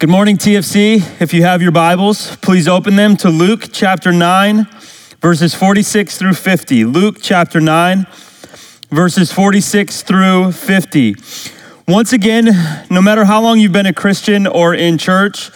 [0.00, 1.02] Good morning, TFC.
[1.20, 4.64] If you have your Bibles, please open them to Luke chapter 9,
[5.20, 6.84] verses 46 through 50.
[6.84, 8.06] Luke chapter 9,
[8.90, 11.16] verses 46 through 50.
[11.88, 12.44] Once again,
[12.88, 15.50] no matter how long you've been a Christian or in church,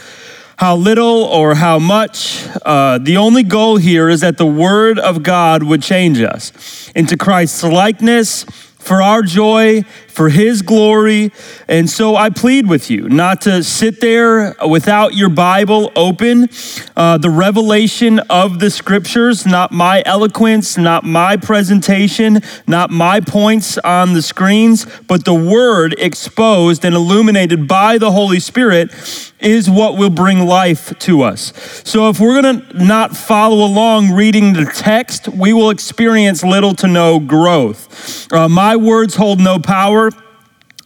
[0.57, 5.23] how little or how much, uh, the only goal here is that the Word of
[5.23, 8.43] God would change us into Christ's likeness
[8.83, 11.33] for our joy, for His glory.
[11.69, 16.49] And so I plead with you not to sit there without your Bible open.
[16.97, 23.79] Uh, the revelation of the scriptures, not my eloquence, not my presentation, not my points
[23.79, 28.93] on the screens, but the Word exposed and illuminated by the Holy Spirit
[29.43, 31.53] is what will bring life to us.
[31.85, 36.75] So if we're going to not follow along reading the text, we will experience little
[36.77, 38.33] to no growth.
[38.33, 40.02] Uh, my words hold no power.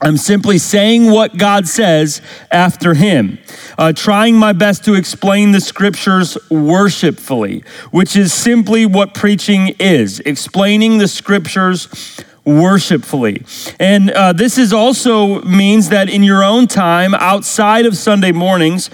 [0.01, 3.39] I'm simply saying what God says after Him,
[3.79, 10.21] uh, trying my best to explain the scriptures worshipfully, which is simply what preaching is
[10.21, 11.89] explaining the scriptures
[12.45, 13.43] worshipfully.
[13.81, 18.89] And uh, this is also means that in your own time outside of Sunday mornings,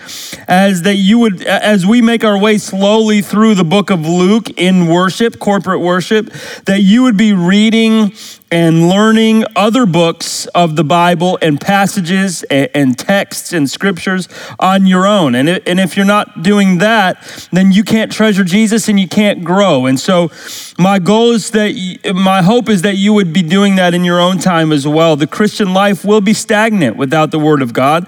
[0.48, 4.48] as that you would, as we make our way slowly through the book of Luke
[4.58, 6.32] in worship, corporate worship,
[6.64, 8.12] that you would be reading
[8.52, 14.28] and learning other books of the Bible and passages and, texts and scriptures
[14.60, 15.34] on your own.
[15.34, 19.42] And, and if you're not doing that, then you can't treasure Jesus and you can't
[19.42, 19.86] grow.
[19.86, 20.30] And so,
[20.78, 24.04] my goal is that, y- my hope is that you would be doing that in
[24.04, 25.16] your own time as well.
[25.16, 28.06] The Christian life will be stagnant without the Word of God,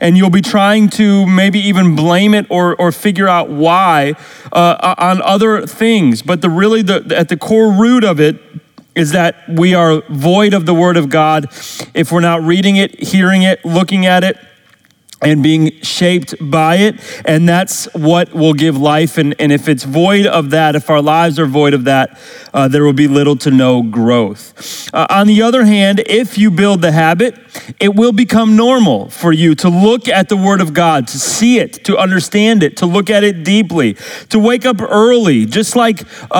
[0.00, 4.14] and you'll be trying to maybe even blame it or, or figure out why
[4.52, 6.22] uh, on other things.
[6.22, 8.40] But the really, the, at the core root of it,
[8.94, 11.46] is that we are void of the Word of God.
[11.94, 14.36] If we're not reading it, hearing it, looking at it,
[15.22, 16.96] and being shaped by it.
[17.24, 19.18] And that's what will give life.
[19.18, 22.18] And, and if it's void of that, if our lives are void of that,
[22.52, 24.90] uh, there will be little to no growth.
[24.92, 27.38] Uh, on the other hand, if you build the habit,
[27.78, 31.58] it will become normal for you to look at the Word of God, to see
[31.58, 33.94] it, to understand it, to look at it deeply,
[34.30, 36.34] to wake up early, just like uh,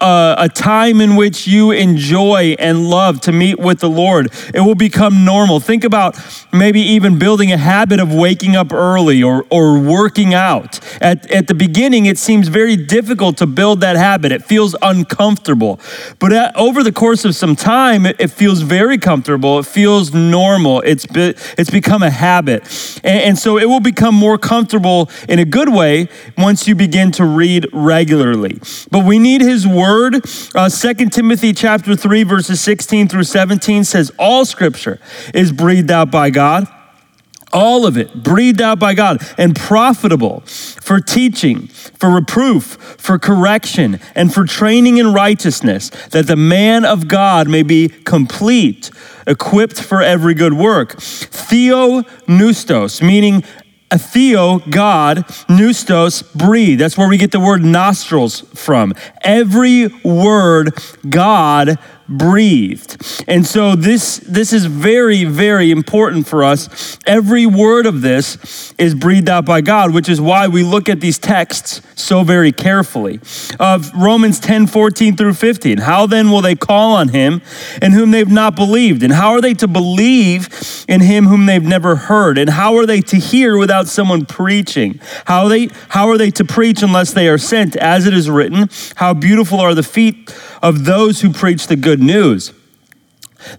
[0.00, 4.32] uh, a time in which you enjoy and love to meet with the Lord.
[4.54, 5.60] It will become normal.
[5.60, 6.18] Think about
[6.52, 10.80] maybe even building a habit of waking up early or, or working out.
[11.02, 14.32] At, at the beginning, it seems very difficult to build that habit.
[14.32, 15.80] It feels uncomfortable.
[16.18, 19.58] But at, over the course of some time, it, it feels very comfortable.
[19.58, 20.80] It feels normal.
[20.82, 22.62] It's, be, it's become a habit.
[23.04, 26.08] And, and so it will become more comfortable in a good way
[26.38, 28.60] once you begin to read regularly.
[28.90, 30.24] But we need his word.
[30.54, 35.00] Uh, 2 Timothy chapter 3, verses 16 through 17 says, All scripture
[35.32, 36.68] is breathed out by God
[37.54, 44.00] all of it breathed out by God and profitable for teaching, for reproof, for correction,
[44.14, 48.90] and for training in righteousness, that the man of God may be complete,
[49.26, 51.00] equipped for every good work.
[51.00, 53.44] Theo Neustos, meaning
[53.90, 56.80] a theo, God, pneustos, breathe.
[56.80, 58.92] That's where we get the word nostrils from.
[59.22, 60.72] Every word
[61.08, 61.78] God
[62.08, 63.24] breathed.
[63.26, 66.98] And so this this is very very important for us.
[67.06, 71.00] Every word of this is breathed out by God, which is why we look at
[71.00, 73.20] these texts so very carefully.
[73.58, 75.78] Of Romans 10, 14 through 15.
[75.78, 77.42] How then will they call on him
[77.80, 79.02] in whom they've not believed?
[79.02, 82.38] And how are they to believe in him whom they've never heard?
[82.38, 85.00] And how are they to hear without someone preaching?
[85.24, 87.76] How are they how are they to preach unless they are sent?
[87.76, 90.30] As it is written, how beautiful are the feet
[90.64, 92.52] of those who preach the good news.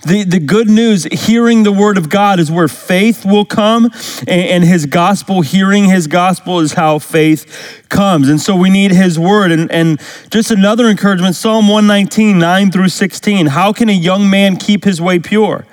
[0.07, 3.91] The, the good news, hearing the word of God, is where faith will come,
[4.27, 8.27] and, and his gospel, hearing his gospel, is how faith comes.
[8.27, 9.51] And so we need his word.
[9.51, 13.45] And, and just another encouragement Psalm 119, 9 through 16.
[13.45, 15.65] How can a young man keep his way pure?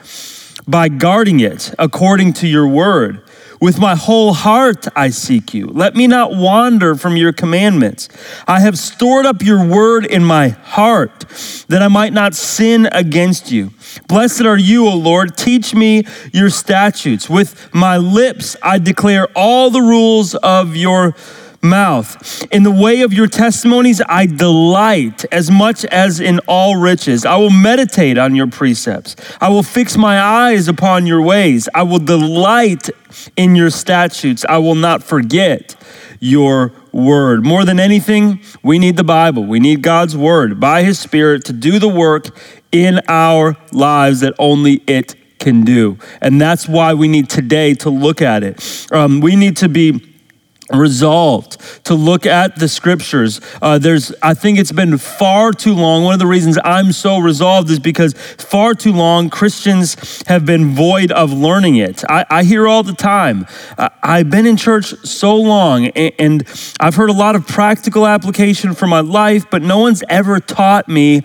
[0.66, 3.22] by guarding it according to your word.
[3.62, 5.68] With my whole heart I seek you.
[5.68, 8.08] Let me not wander from your commandments.
[8.48, 11.20] I have stored up your word in my heart
[11.68, 13.70] that I might not sin against you.
[14.08, 15.36] Blessed are you, O Lord.
[15.36, 17.30] Teach me your statutes.
[17.30, 21.14] With my lips I declare all the rules of your
[21.62, 22.44] mouth.
[22.52, 27.24] In the way of your testimonies, I delight as much as in all riches.
[27.24, 29.16] I will meditate on your precepts.
[29.40, 31.68] I will fix my eyes upon your ways.
[31.74, 32.90] I will delight
[33.36, 34.44] in your statutes.
[34.48, 35.76] I will not forget
[36.18, 37.44] your word.
[37.44, 39.44] More than anything, we need the Bible.
[39.44, 42.36] We need God's word by his spirit to do the work
[42.70, 45.98] in our lives that only it can do.
[46.20, 48.86] And that's why we need today to look at it.
[48.92, 50.11] Um, we need to be
[50.74, 53.40] resolved to look at the scriptures.
[53.60, 56.04] Uh, there's i think it's been far too long.
[56.04, 60.74] One of the reasons i'm so resolved is because far too long christians have been
[60.74, 62.04] void of learning it.
[62.08, 63.46] I, I hear all the time.
[63.76, 68.06] Uh, i've been in church so long and, and i've heard a lot of practical
[68.06, 71.22] application for my life but no one's ever taught me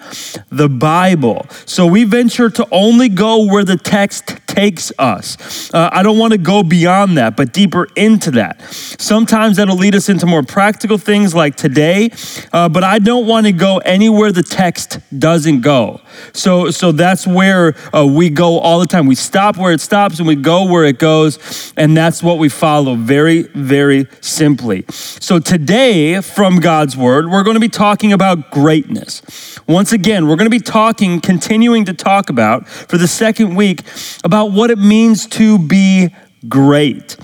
[0.49, 1.45] the bible.
[1.65, 5.73] So we venture to only go where the text takes us.
[5.73, 8.61] Uh, i don't want to go beyond that but deeper into that.
[8.99, 12.09] Sometimes Sometimes that'll lead us into more practical things like today,
[12.51, 16.01] uh, but I don't want to go anywhere the text doesn't go.
[16.33, 19.05] So, so that's where uh, we go all the time.
[19.05, 22.49] We stop where it stops and we go where it goes, and that's what we
[22.49, 24.85] follow very, very simply.
[24.89, 29.59] So, today, from God's Word, we're going to be talking about greatness.
[29.67, 33.83] Once again, we're going to be talking, continuing to talk about for the second week
[34.23, 36.09] about what it means to be
[36.49, 37.17] great.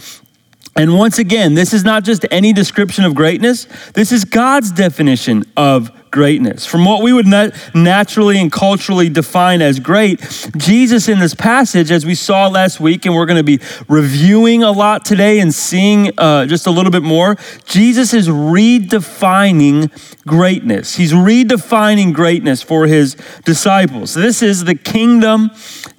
[0.76, 5.44] And once again, this is not just any description of greatness, this is God's definition
[5.56, 6.66] of greatness.
[6.66, 7.28] From what we would
[7.76, 10.20] naturally and culturally define as great,
[10.58, 14.64] Jesus in this passage, as we saw last week, and we're going to be reviewing
[14.64, 17.36] a lot today and seeing uh, just a little bit more,
[17.66, 19.92] Jesus is redefining
[20.26, 20.96] greatness.
[20.96, 23.16] He's redefining greatness for his
[23.46, 24.16] disciples.
[24.16, 25.52] This is the kingdom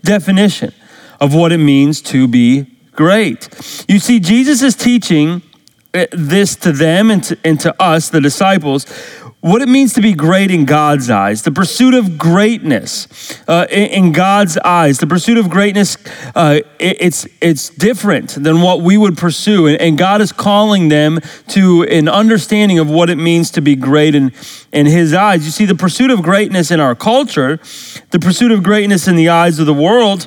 [0.02, 0.72] definition
[1.20, 3.48] of what it means to be great.
[3.88, 5.42] You see, Jesus is teaching
[5.92, 8.86] eh, this to them and to, and to us, the disciples,
[9.44, 14.12] what it means to be great in God's eyes, the pursuit of greatness uh, in,
[14.12, 15.98] God's eyes, the pursuit of greatness,
[16.34, 19.66] uh, it, it's, it's different than what we would pursue.
[19.66, 23.76] And, and, God is calling them to an understanding of what it means to be
[23.76, 24.32] great in,
[24.72, 25.44] in His eyes.
[25.44, 27.60] You see, the pursuit of greatness in our culture,
[28.12, 30.26] the pursuit of greatness in the eyes of the world,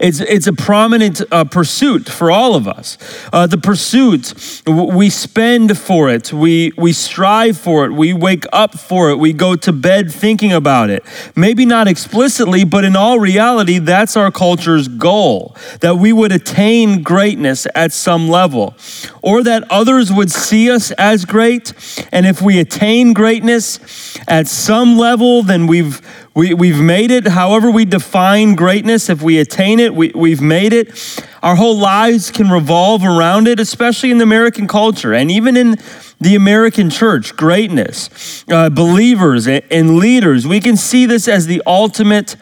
[0.00, 2.96] it's, it's a prominent uh, pursuit for all of us.
[3.32, 8.74] Uh, the pursuit, we spend for it, we, we strive for it, we wake up
[8.78, 11.04] for it, we go to bed thinking about it.
[11.36, 17.02] Maybe not explicitly, but in all reality, that's our culture's goal that we would attain
[17.02, 18.74] greatness at some level,
[19.22, 21.72] or that others would see us as great.
[22.10, 26.00] And if we attain greatness at some level, then we've
[26.38, 29.08] we, we've made it, however, we define greatness.
[29.08, 31.20] If we attain it, we, we've made it.
[31.42, 35.78] Our whole lives can revolve around it, especially in the American culture and even in
[36.20, 37.36] the American church.
[37.36, 42.36] Greatness, uh, believers, and leaders, we can see this as the ultimate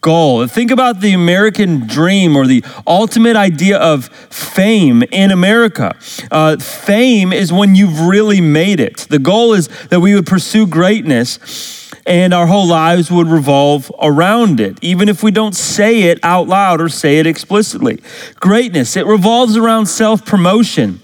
[0.00, 0.46] goal.
[0.46, 5.96] Think about the American dream or the ultimate idea of fame in America.
[6.30, 9.06] Uh, fame is when you've really made it.
[9.08, 14.60] The goal is that we would pursue greatness and our whole lives would revolve around
[14.60, 18.02] it, even if we don't say it out loud or say it explicitly.
[18.36, 21.00] Greatness, it revolves around self promotion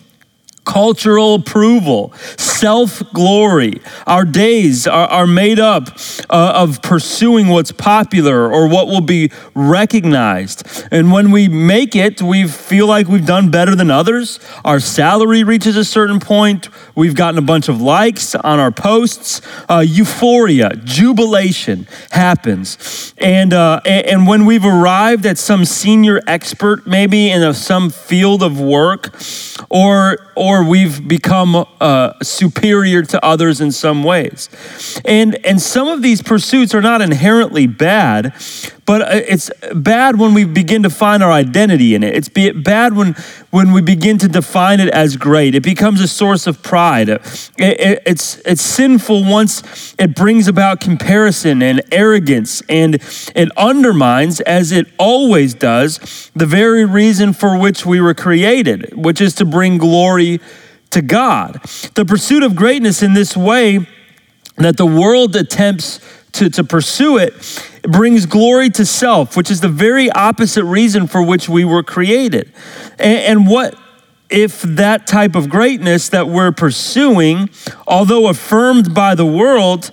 [0.69, 3.81] cultural approval, self glory.
[4.07, 5.89] Our days are, are made up
[6.29, 10.69] uh, of pursuing what's popular or what will be recognized.
[10.91, 14.39] And when we make it, we feel like we've done better than others.
[14.65, 16.69] Our salary reaches a certain point.
[16.95, 19.41] We've gotten a bunch of likes on our posts.
[19.71, 23.15] Uh, euphoria, jubilation happens.
[23.17, 28.43] And, uh, and when we've arrived at some senior expert, maybe in a, some field
[28.43, 29.15] of work,
[29.71, 34.49] or, or or we've become uh, superior to others in some ways.
[35.05, 38.35] And, and some of these pursuits are not inherently bad,
[38.89, 42.15] but uh, it's bad when we begin to find our identity in it.
[42.17, 43.15] It's bad when,
[43.51, 45.55] when we begin to define it as great.
[45.55, 47.11] It becomes a source of pride.
[47.11, 47.21] It,
[47.59, 54.73] it, it's, it's sinful once it brings about comparison and arrogance, and it undermines, as
[54.73, 59.77] it always does, the very reason for which we were created, which is to bring
[59.77, 60.41] glory
[60.93, 61.61] to God.
[61.95, 63.87] The pursuit of greatness in this way
[64.57, 66.01] that the world attempts
[66.33, 67.33] to, to pursue it
[67.83, 72.53] brings glory to self, which is the very opposite reason for which we were created.
[72.99, 73.75] And, and what
[74.31, 77.49] if that type of greatness that we're pursuing,
[77.87, 79.91] although affirmed by the world,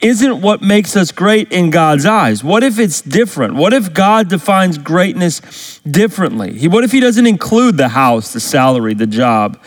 [0.00, 2.44] isn't what makes us great in God's eyes?
[2.44, 3.54] What if it's different?
[3.54, 6.68] What if God defines greatness differently?
[6.68, 9.60] What if He doesn't include the house, the salary, the job?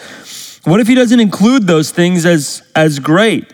[0.63, 3.51] What if He doesn't include those things as, as great?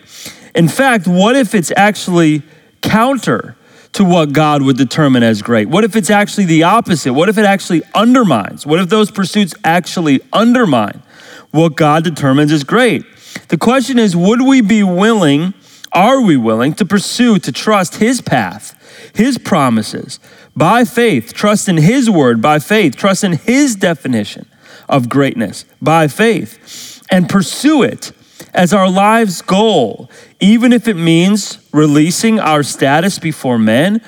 [0.56, 2.42] In fact, what if it's actually
[2.80, 3.56] counter
[3.92, 5.68] to what God would determine as great?
[5.68, 7.12] What if it's actually the opposite?
[7.12, 8.66] What if it actually undermines?
[8.66, 11.02] What if those pursuits actually undermine
[11.50, 13.04] what God determines as great?
[13.48, 15.52] The question is would we be willing?
[15.92, 18.74] Are we willing to pursue, to trust His path,
[19.14, 20.18] His promises
[20.56, 24.46] by faith, trust in His word by faith, trust in His definition
[24.88, 28.12] of greatness by faith, and pursue it
[28.56, 30.10] as our life's goal,
[30.40, 34.00] even if it means releasing our status before men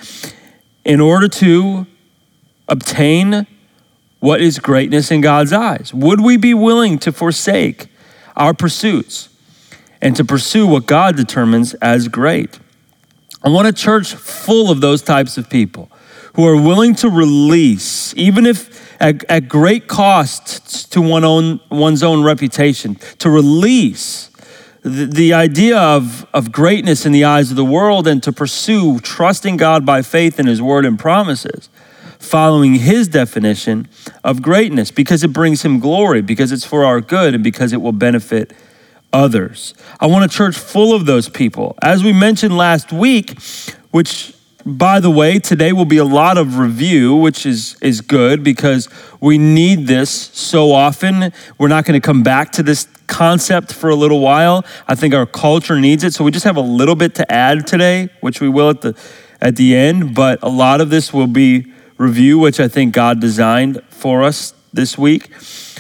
[0.85, 1.87] in order to
[2.67, 3.47] obtain
[4.19, 5.95] what is greatness in God's eyes?
[5.95, 7.87] Would we be willing to forsake
[8.35, 9.29] our pursuits?
[10.01, 12.59] and to pursue what God determines as great.
[13.43, 15.91] I want a church full of those types of people
[16.35, 22.03] who are willing to release, even if at, at great cost to one own, one's
[22.03, 24.31] own reputation, to release
[24.83, 29.01] the, the idea of, of greatness in the eyes of the world and to pursue
[29.01, 31.69] trusting God by faith in His word and promises,
[32.19, 33.89] following His definition
[34.23, 37.81] of greatness because it brings Him glory, because it's for our good, and because it
[37.83, 38.53] will benefit
[39.13, 39.75] others.
[40.01, 41.77] I want a church full of those people.
[41.83, 43.39] As we mentioned last week,
[43.91, 48.43] which by the way, today will be a lot of review, which is, is good
[48.43, 48.89] because
[49.21, 51.33] we need this so often.
[51.59, 54.65] We're not going to come back to this concept for a little while.
[54.87, 56.13] I think our culture needs it.
[56.13, 58.97] So we just have a little bit to add today, which we will at the,
[59.41, 60.15] at the end.
[60.15, 64.55] But a lot of this will be review, which I think God designed for us
[64.73, 65.31] this week.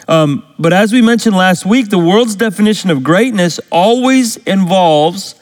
[0.08, 5.34] Um, but as we mentioned last week, the world's definition of greatness always involves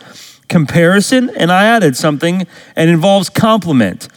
[0.49, 4.09] comparison, and I added something, and involves compliment.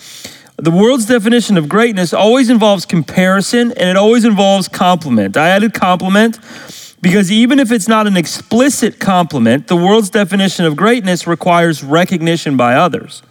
[0.62, 5.38] The world's definition of greatness always involves comparison and it always involves compliment.
[5.38, 6.38] I added compliment
[7.00, 12.58] because even if it's not an explicit compliment, the world's definition of greatness requires recognition
[12.58, 13.24] by others.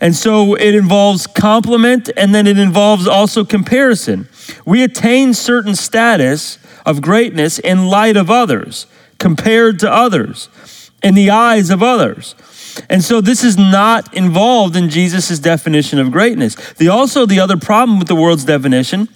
[0.00, 4.26] And so it involves compliment and then it involves also comparison.
[4.64, 8.86] We attain certain status of greatness in light of others,
[9.18, 10.48] compared to others,
[11.06, 12.34] in the eyes of others.
[12.90, 16.56] And so this is not involved in Jesus' definition of greatness.
[16.74, 19.08] The also the other problem with the world's definition,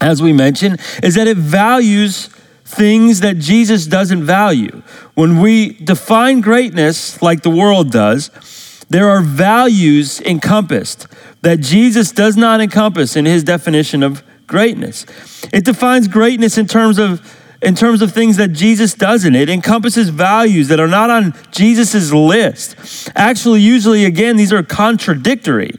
[0.00, 2.28] as we mentioned, is that it values
[2.64, 4.82] things that Jesus doesn't value.
[5.14, 8.30] When we define greatness like the world does,
[8.88, 11.08] there are values encompassed
[11.42, 15.04] that Jesus does not encompass in his definition of greatness.
[15.52, 17.20] It defines greatness in terms of
[17.60, 19.34] in terms of things that Jesus doesn't.
[19.34, 23.10] It encompasses values that are not on Jesus' list.
[23.16, 25.72] Actually, usually, again, these are contradictory.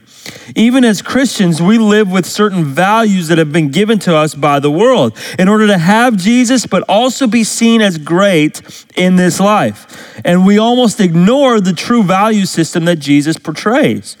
[0.54, 4.60] Even as Christians, we live with certain values that have been given to us by
[4.60, 9.40] the world in order to have Jesus, but also be seen as great in this
[9.40, 10.06] life.
[10.24, 14.16] And we almost ignore the true value system that Jesus portrays.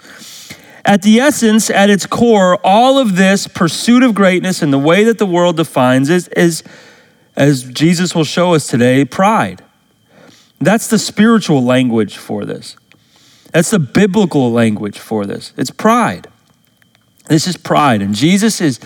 [0.84, 5.04] At the essence, at its core, all of this pursuit of greatness and the way
[5.04, 6.62] that the world defines it is,
[7.36, 9.62] as Jesus will show us today, pride.
[10.60, 12.76] That's the spiritual language for this.
[13.52, 15.52] That's the biblical language for this.
[15.56, 16.28] It's pride.
[17.28, 18.02] This is pride.
[18.02, 18.78] And Jesus is,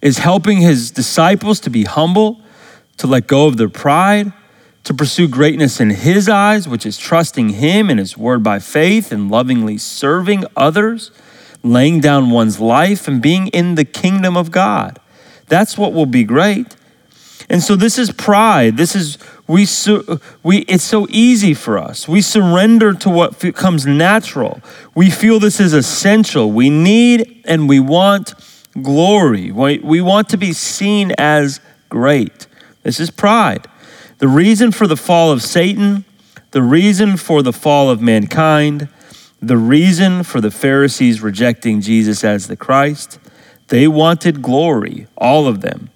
[0.00, 2.40] is helping his disciples to be humble,
[2.98, 4.32] to let go of their pride,
[4.84, 9.12] to pursue greatness in his eyes, which is trusting him and his word by faith
[9.12, 11.10] and lovingly serving others,
[11.62, 14.98] laying down one's life and being in the kingdom of God.
[15.46, 16.74] That's what will be great.
[17.52, 18.78] And so this is pride.
[18.78, 19.66] This is we,
[20.42, 22.08] we it's so easy for us.
[22.08, 24.62] We surrender to what comes natural.
[24.94, 26.50] We feel this is essential.
[26.50, 28.32] We need and we want
[28.80, 29.52] glory.
[29.52, 32.46] We want to be seen as great.
[32.84, 33.66] This is pride.
[34.16, 36.06] The reason for the fall of Satan,
[36.52, 38.88] the reason for the fall of mankind,
[39.42, 43.18] the reason for the Pharisees rejecting Jesus as the Christ,
[43.68, 45.90] they wanted glory, all of them.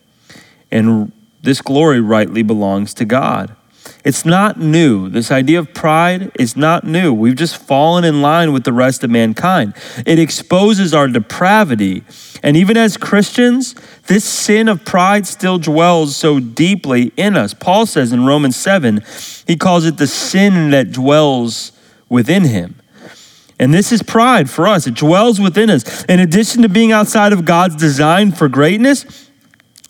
[0.71, 1.13] And
[1.47, 3.57] this glory rightly belongs to God.
[4.05, 5.09] It's not new.
[5.09, 7.13] This idea of pride is not new.
[7.13, 9.75] We've just fallen in line with the rest of mankind.
[10.05, 12.03] It exposes our depravity.
[12.43, 13.75] And even as Christians,
[14.09, 17.55] this sin of pride still dwells so deeply in us.
[17.55, 19.03] Paul says in Romans 7,
[19.47, 21.71] he calls it the sin that dwells
[22.09, 22.77] within him.
[23.59, 24.87] And this is pride for us.
[24.87, 26.05] It dwells within us.
[26.05, 29.26] In addition to being outside of God's design for greatness,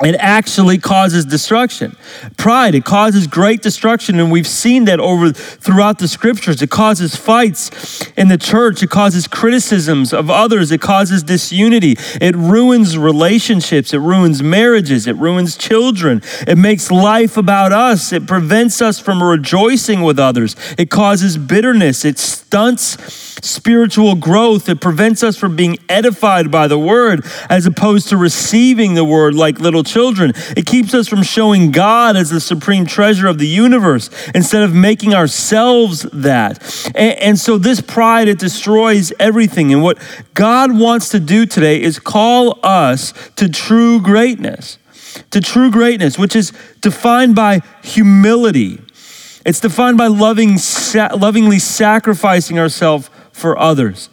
[0.05, 1.97] it actually causes destruction.
[2.37, 6.61] Pride, it causes great destruction, and we've seen that over throughout the scriptures.
[6.61, 12.37] It causes fights in the church, it causes criticisms of others, it causes disunity, it
[12.37, 18.83] ruins relationships, it ruins marriages, it ruins children, it makes life about us, it prevents
[18.83, 25.37] us from rejoicing with others, it causes bitterness, it stunts spiritual growth, it prevents us
[25.37, 30.33] from being edified by the word as opposed to receiving the word like little children.
[30.57, 34.75] It keeps us from showing God as the supreme treasure of the universe instead of
[34.75, 36.93] making ourselves that.
[36.95, 39.73] And, and so this pride, it destroys everything.
[39.73, 39.99] And what
[40.35, 44.79] God wants to do today is call us to true greatness,
[45.31, 48.81] to true greatness, which is defined by humility.
[49.45, 50.59] It's defined by loving,
[50.95, 54.09] lovingly sacrificing ourselves for others.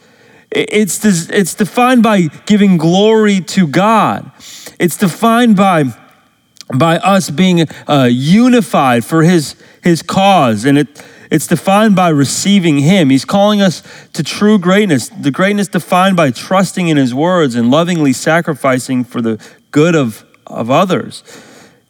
[0.51, 4.29] It's, it's defined by giving glory to God.
[4.79, 5.85] It's defined by,
[6.73, 10.65] by us being uh, unified for his, his cause.
[10.65, 13.09] And it, it's defined by receiving him.
[13.09, 17.71] He's calling us to true greatness, the greatness defined by trusting in his words and
[17.71, 21.23] lovingly sacrificing for the good of, of others.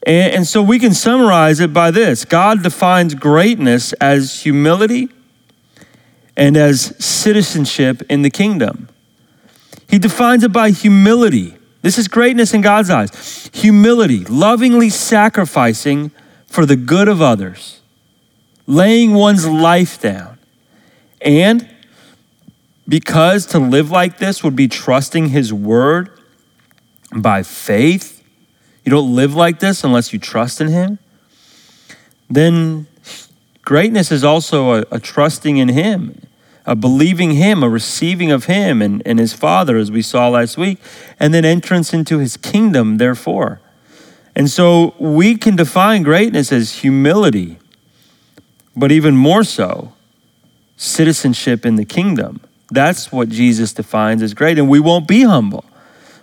[0.06, 5.10] And, and so we can summarize it by this God defines greatness as humility
[6.36, 8.90] and as citizenship in the kingdom.
[9.88, 11.56] He defines it by humility.
[11.82, 13.50] This is greatness in God's eyes.
[13.54, 16.12] Humility, lovingly sacrificing
[16.48, 17.82] for the good of others,
[18.66, 20.38] laying one's life down.
[21.22, 21.70] And
[22.88, 26.10] because to live like this would be trusting His word
[27.16, 28.24] by faith,
[28.84, 31.00] you don't live like this unless you trust in Him,
[32.30, 32.88] then
[33.74, 36.28] Greatness is also a, a trusting in Him,
[36.64, 40.60] a believing Him, a receiving of Him and, and His Father, as we saw last
[40.60, 40.78] week,
[41.20, 43.62] and then entrance into His kingdom, therefore.
[44.36, 47.58] And so we can define greatness as humility,
[48.76, 49.94] but even more so,
[50.78, 52.42] citizenship in the kingdom.
[52.70, 54.60] That's what Jesus defines as great.
[54.60, 55.66] And we won't be humble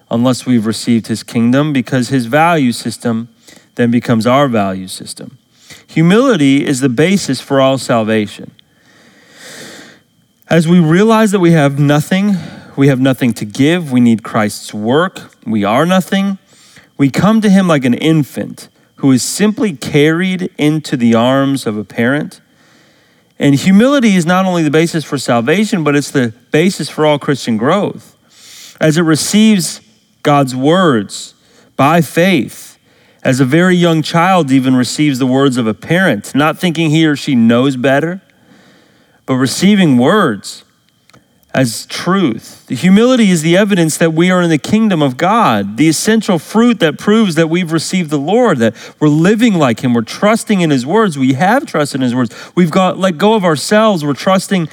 [0.08, 3.28] unless we've received his kingdom because his value system
[3.74, 5.39] then becomes our value system.
[5.90, 8.53] Humility is the basis for all salvation.
[10.46, 12.37] As we realize that we have nothing,
[12.76, 16.38] we have nothing to give, we need Christ's work, we are nothing,
[16.96, 21.76] we come to Him like an infant who is simply carried into the arms of
[21.76, 22.40] a parent.
[23.37, 27.18] And humility is not only the basis for salvation, but it's the basis for all
[27.18, 28.16] Christian growth.
[28.81, 29.81] As it receives
[30.22, 31.35] God's words
[31.74, 32.69] by faith,
[33.22, 37.06] as a very young child even receives the words of a parent, not thinking he
[37.06, 38.20] or she knows better,
[39.26, 40.64] but receiving words
[41.52, 42.66] as truth.
[42.66, 46.38] The humility is the evidence that we are in the kingdom of God, the essential
[46.38, 50.61] fruit that proves that we've received the Lord, that we're living like Him, we're trusting
[50.61, 54.04] in His words, we have trusted in His words, we've got let go of ourselves,
[54.04, 54.68] we're trusting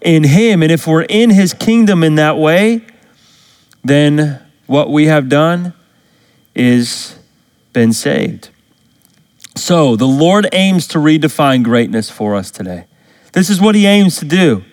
[0.00, 0.62] in Him.
[0.62, 2.86] And if we're in His kingdom in that way,
[3.84, 5.74] then what we have done
[6.54, 7.15] is
[7.76, 8.48] been saved.
[9.54, 12.86] So, the Lord aims to redefine greatness for us today.
[13.34, 14.64] This is what He aims to do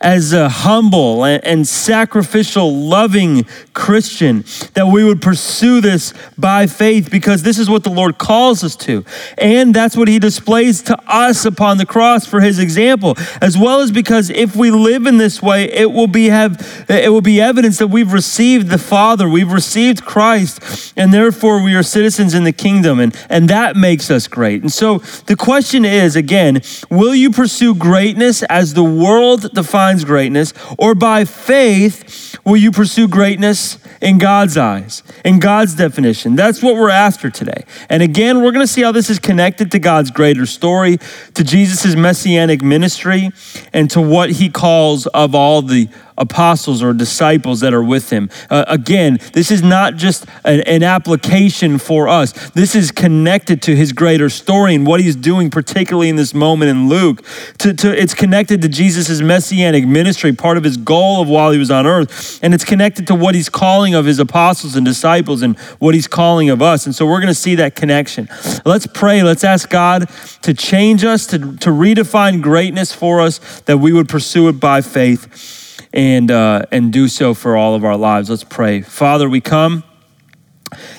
[0.00, 7.42] as a humble and sacrificial, loving Christian, that we would pursue this by faith because
[7.42, 9.04] this is what the Lord calls us to.
[9.38, 13.80] And that's what He displays to us upon the cross for His example, as well
[13.80, 17.40] as because if we live in this way, it will be, have, it will be
[17.40, 22.44] evidence that we've received the Father, we've received Christ, and therefore we are citizens in
[22.44, 24.62] the kingdom, and, and that makes us great.
[24.62, 29.85] And so the question is again, will you pursue greatness as the world defines?
[30.04, 36.36] Greatness, or by faith will you pursue greatness in God's eyes, in God's definition?
[36.36, 37.64] That's what we're after today.
[37.88, 40.98] And again, we're going to see how this is connected to God's greater story,
[41.34, 43.30] to Jesus' messianic ministry,
[43.72, 45.88] and to what he calls of all the
[46.18, 48.30] apostles or disciples that are with him.
[48.50, 53.74] Uh, again, this is not just an, an, application for us, this is connected to
[53.74, 57.24] his greater story and what he's doing, particularly in this moment in Luke.
[57.58, 61.58] To, to, it's connected to Jesus' messianic ministry, part of his goal of while he
[61.58, 65.42] was on earth, and it's connected to what he's calling of his apostles and disciples
[65.42, 66.86] and what he's calling of us.
[66.86, 68.28] And so we're going to see that connection.
[68.64, 69.22] Let's pray.
[69.22, 70.08] Let's ask God
[70.42, 74.80] to change us, to, to redefine greatness for us, that we would pursue it by
[74.80, 75.55] faith
[75.96, 78.30] and, uh, and do so for all of our lives.
[78.30, 78.82] Let's pray.
[78.82, 79.82] Father, we come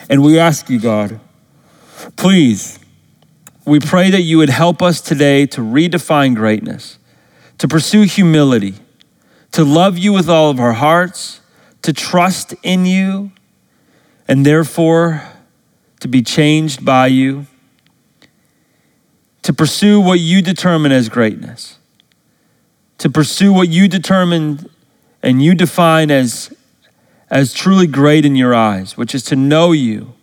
[0.10, 1.22] and we ask you, God,
[2.18, 2.80] please,
[3.64, 6.98] we pray that you would help us today to redefine greatness,
[7.60, 8.76] to pursue humility
[9.52, 11.42] to love you with all of our hearts,
[11.82, 13.32] to trust in you,
[14.28, 15.24] and therefore
[16.00, 17.48] to be changed by you,
[19.42, 21.80] to pursue what you determine as greatness,
[22.98, 24.70] to pursue what you determine
[25.22, 26.56] and you define as,
[27.30, 30.14] as truly great in your eyes, which is to know you,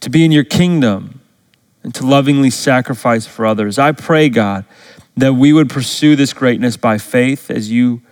[0.00, 1.20] to be in your kingdom,
[1.82, 3.78] and to lovingly sacrifice for others.
[3.78, 4.64] I pray, God,
[5.16, 8.02] that we would pursue this greatness by faith as you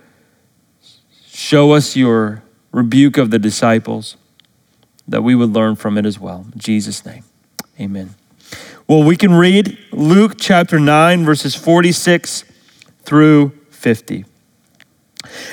[1.27, 4.16] show us your rebuke of the disciples,
[5.07, 6.46] that we would learn from it as well.
[6.53, 7.24] In Jesus' name,
[7.81, 8.14] amen.
[8.87, 12.44] Well, we can read Luke chapter 9, verses 46
[13.03, 14.24] through 50.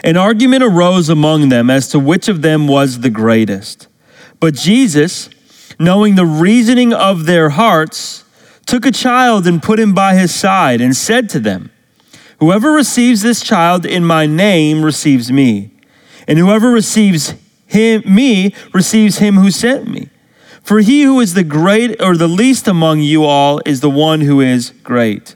[0.04, 3.88] An argument arose among them as to which of them was the greatest.
[4.40, 5.30] But Jesus,
[5.80, 8.24] knowing the reasoning of their hearts,
[8.66, 11.72] took a child and put him by his side and said to them,
[12.40, 15.72] Whoever receives this child in my name receives me,
[16.28, 17.36] and whoever receives
[17.66, 20.10] him, me receives him who sent me.
[20.62, 24.22] For he who is the great or the least among you all is the one
[24.22, 25.35] who is great.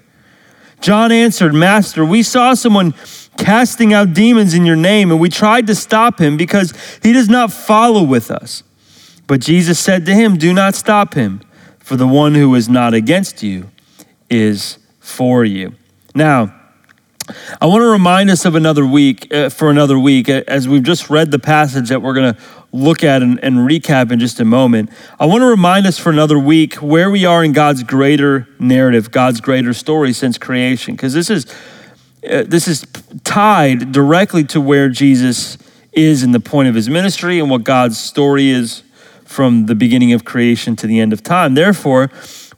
[0.81, 2.93] John answered, Master, we saw someone
[3.37, 7.29] casting out demons in your name, and we tried to stop him because he does
[7.29, 8.63] not follow with us.
[9.27, 11.41] But Jesus said to him, Do not stop him
[11.79, 13.69] for the one who is not against you
[14.29, 15.73] is for you.
[16.13, 16.58] Now,
[17.61, 21.09] I want to remind us of another week, uh, for another week, as we've just
[21.09, 24.45] read the passage that we're going to look at and, and recap in just a
[24.45, 24.89] moment.
[25.19, 29.11] I want to remind us for another week where we are in God's greater narrative,
[29.11, 31.45] God's greater story since creation, because this is
[32.29, 32.85] uh, this is
[33.23, 35.57] tied directly to where Jesus
[35.93, 38.83] is in the point of his ministry and what God's story is
[39.23, 41.53] from the beginning of creation to the end of time.
[41.53, 42.09] Therefore,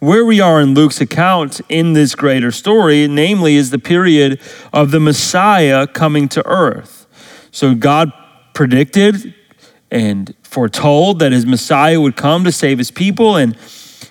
[0.01, 4.41] where we are in Luke's account in this greater story, namely, is the period
[4.73, 7.05] of the Messiah coming to earth.
[7.51, 8.11] So God
[8.55, 9.35] predicted
[9.91, 13.55] and foretold that his Messiah would come to save his people, and,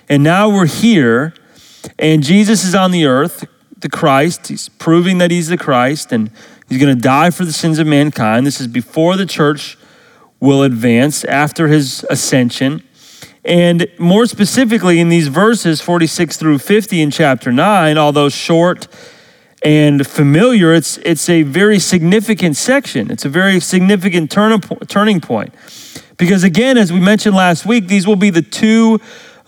[0.07, 1.33] and now we're here,
[1.99, 3.45] and Jesus is on the earth,
[3.77, 4.47] the Christ.
[4.47, 6.31] He's proving that he's the Christ, and
[6.69, 8.47] he's going to die for the sins of mankind.
[8.47, 9.77] This is before the church
[10.39, 12.81] will advance after his ascension.
[13.43, 18.87] And more specifically, in these verses 46 through 50 in chapter 9, although short
[19.63, 23.09] and familiar, it's, it's a very significant section.
[23.11, 25.53] It's a very significant turn, turning point.
[26.17, 28.99] Because again, as we mentioned last week, these will be the two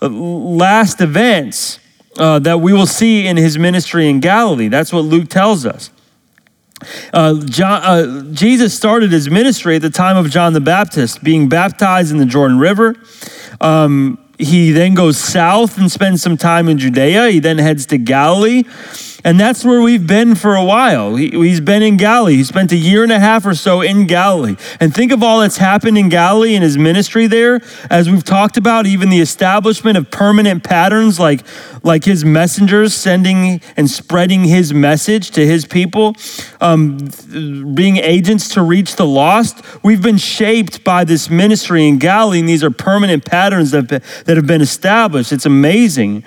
[0.02, 1.78] uh, last events
[2.18, 4.68] uh, that we will see in his ministry in Galilee.
[4.68, 5.90] That's what Luke tells us.
[7.12, 11.48] Uh, John, uh, Jesus started his ministry at the time of John the Baptist, being
[11.48, 12.96] baptized in the Jordan River.
[13.64, 17.30] Um, he then goes south and spends some time in Judea.
[17.30, 18.64] He then heads to Galilee.
[19.24, 21.16] And that's where we've been for a while.
[21.16, 22.36] He, has been in Galilee.
[22.36, 24.56] He spent a year and a half or so in Galilee.
[24.80, 27.62] And think of all that's happened in Galilee in his ministry there.
[27.88, 31.40] As we've talked about, even the establishment of permanent patterns like,
[31.82, 36.14] like his messengers sending and spreading his message to his people,
[36.60, 36.98] um,
[37.74, 39.64] being agents to reach the lost.
[39.82, 44.36] We've been shaped by this ministry in Galilee, and these are permanent patterns that, that
[44.36, 45.32] have been established.
[45.32, 46.24] It's amazing.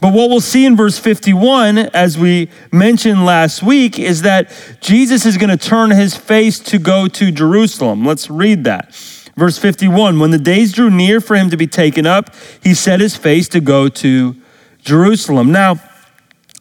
[0.00, 2.18] But what we'll see in verse 51 as
[2.72, 7.32] mentioned last week is that Jesus is going to turn his face to go to
[7.32, 8.06] Jerusalem.
[8.06, 8.94] Let's read that.
[9.36, 13.00] Verse 51 When the days drew near for him to be taken up, he set
[13.00, 14.36] his face to go to
[14.82, 15.52] Jerusalem.
[15.52, 15.80] Now,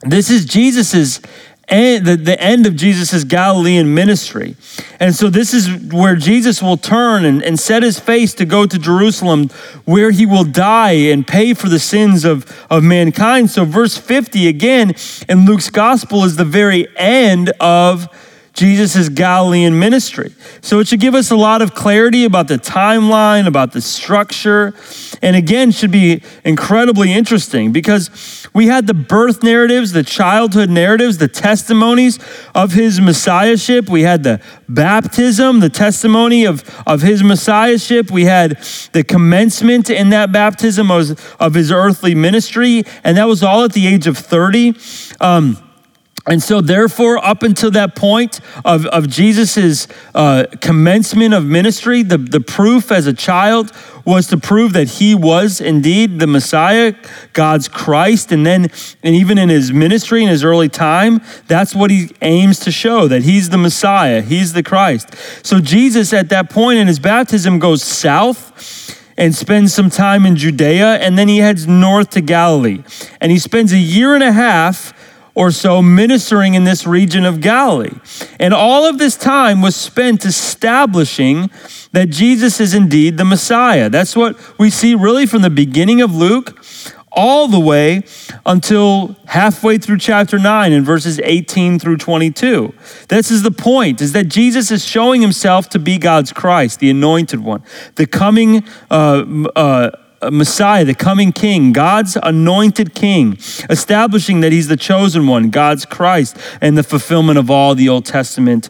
[0.02, 1.22] this is Jesus's
[1.70, 4.56] the, the end of Jesus' Galilean ministry.
[5.00, 8.66] And so this is where Jesus will turn and, and set his face to go
[8.66, 9.50] to Jerusalem,
[9.86, 13.52] where he will die and pay for the sins of, of mankind.
[13.52, 14.94] So, verse 50 again
[15.28, 18.08] in Luke's gospel is the very end of
[18.60, 20.36] Jesus' Galilean ministry.
[20.60, 24.74] So it should give us a lot of clarity about the timeline, about the structure,
[25.22, 31.20] and again, should be incredibly interesting because we had the birth narratives, the childhood narratives,
[31.20, 32.20] the testimonies
[32.54, 33.88] of his messiahship.
[33.88, 38.12] We had the baptism, the testimony of, of his messiahship.
[38.12, 43.42] We had the commencement in that baptism of, of his earthly ministry, and that was
[43.42, 44.76] all at the age of 30.
[45.22, 45.69] Um,
[46.30, 52.20] and so, therefore, up until that point of, of Jesus' uh, commencement of ministry, the,
[52.20, 53.72] the proof as a child
[54.06, 56.94] was to prove that he was indeed the Messiah,
[57.34, 58.32] God's Christ.
[58.32, 58.70] And then,
[59.02, 63.08] and even in his ministry, in his early time, that's what he aims to show
[63.08, 65.16] that he's the Messiah, he's the Christ.
[65.44, 70.36] So, Jesus at that point in his baptism goes south and spends some time in
[70.36, 72.84] Judea, and then he heads north to Galilee.
[73.20, 74.94] And he spends a year and a half
[75.36, 77.98] or so ministering in this region of Galilee.
[78.40, 81.50] And all of this time was spent establishing
[81.92, 83.90] that Jesus is indeed the Messiah.
[83.90, 86.64] That's what we see really from the beginning of Luke
[87.12, 88.04] all the way
[88.46, 92.74] until halfway through chapter 9 in verses 18 through 22.
[93.08, 96.90] This is the point is that Jesus is showing himself to be God's Christ, the
[96.90, 97.64] anointed one,
[97.96, 103.38] the coming uh, uh, Uh, Messiah, the coming king, God's anointed king,
[103.70, 108.06] establishing that he's the chosen one, God's Christ, and the fulfillment of all the Old
[108.06, 108.70] Testament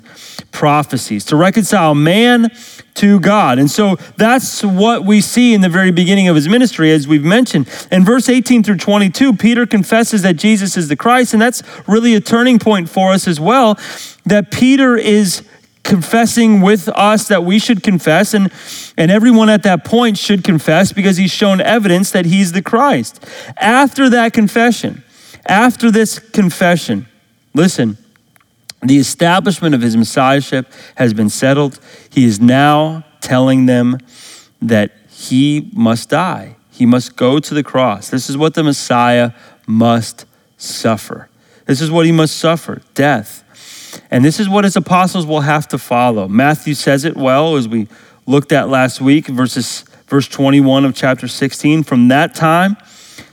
[0.52, 2.50] prophecies to reconcile man
[2.96, 3.60] to God.
[3.60, 7.24] And so that's what we see in the very beginning of his ministry, as we've
[7.24, 7.68] mentioned.
[7.92, 12.14] In verse 18 through 22, Peter confesses that Jesus is the Christ, and that's really
[12.14, 13.80] a turning point for us as well,
[14.26, 15.44] that Peter is
[15.90, 18.52] confessing with us that we should confess, and,
[18.96, 23.26] and everyone at that point should confess because he's shown evidence that he's the Christ.
[23.58, 25.04] After that confession,
[25.46, 27.08] after this confession,
[27.54, 27.98] listen,
[28.82, 31.80] the establishment of his messiahship has been settled.
[32.10, 33.98] He is now telling them
[34.62, 36.56] that he must die.
[36.72, 38.10] He must go to the cross.
[38.10, 39.32] This is what the Messiah
[39.68, 40.26] must
[40.58, 41.30] suffer.
[41.66, 43.44] This is what he must suffer death.
[44.12, 46.28] And this is what his apostles will have to follow.
[46.28, 47.88] Matthew says it well as we
[48.26, 51.84] looked at last week, verses, verse 21 of chapter 16.
[51.84, 52.78] From that time,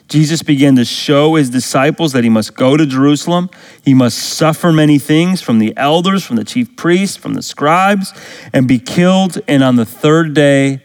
[0.09, 3.51] Jesus began to show his disciples that he must go to Jerusalem.
[3.85, 8.13] He must suffer many things from the elders, from the chief priests, from the scribes,
[8.53, 10.83] and be killed, and on the third day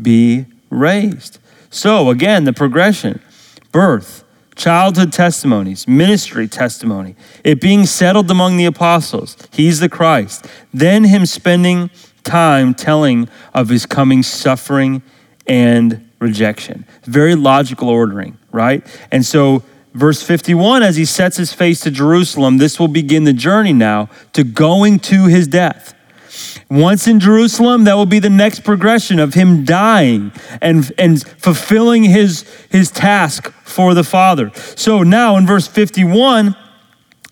[0.00, 1.38] be raised.
[1.70, 3.20] So, again, the progression
[3.70, 4.24] birth,
[4.58, 9.36] childhood testimonies, ministry testimony, it being settled among the apostles.
[9.52, 10.46] He's the Christ.
[10.74, 11.90] Then, him spending
[12.24, 15.02] time telling of his coming suffering
[15.46, 16.84] and rejection.
[17.04, 18.84] Very logical ordering, right?
[19.10, 19.62] And so,
[19.94, 24.10] verse 51, as he sets his face to Jerusalem, this will begin the journey now
[24.34, 25.94] to going to his death.
[26.70, 32.04] Once in Jerusalem, that will be the next progression of him dying and, and fulfilling
[32.04, 34.50] his, his task for the Father.
[34.76, 36.54] So now in verse 51,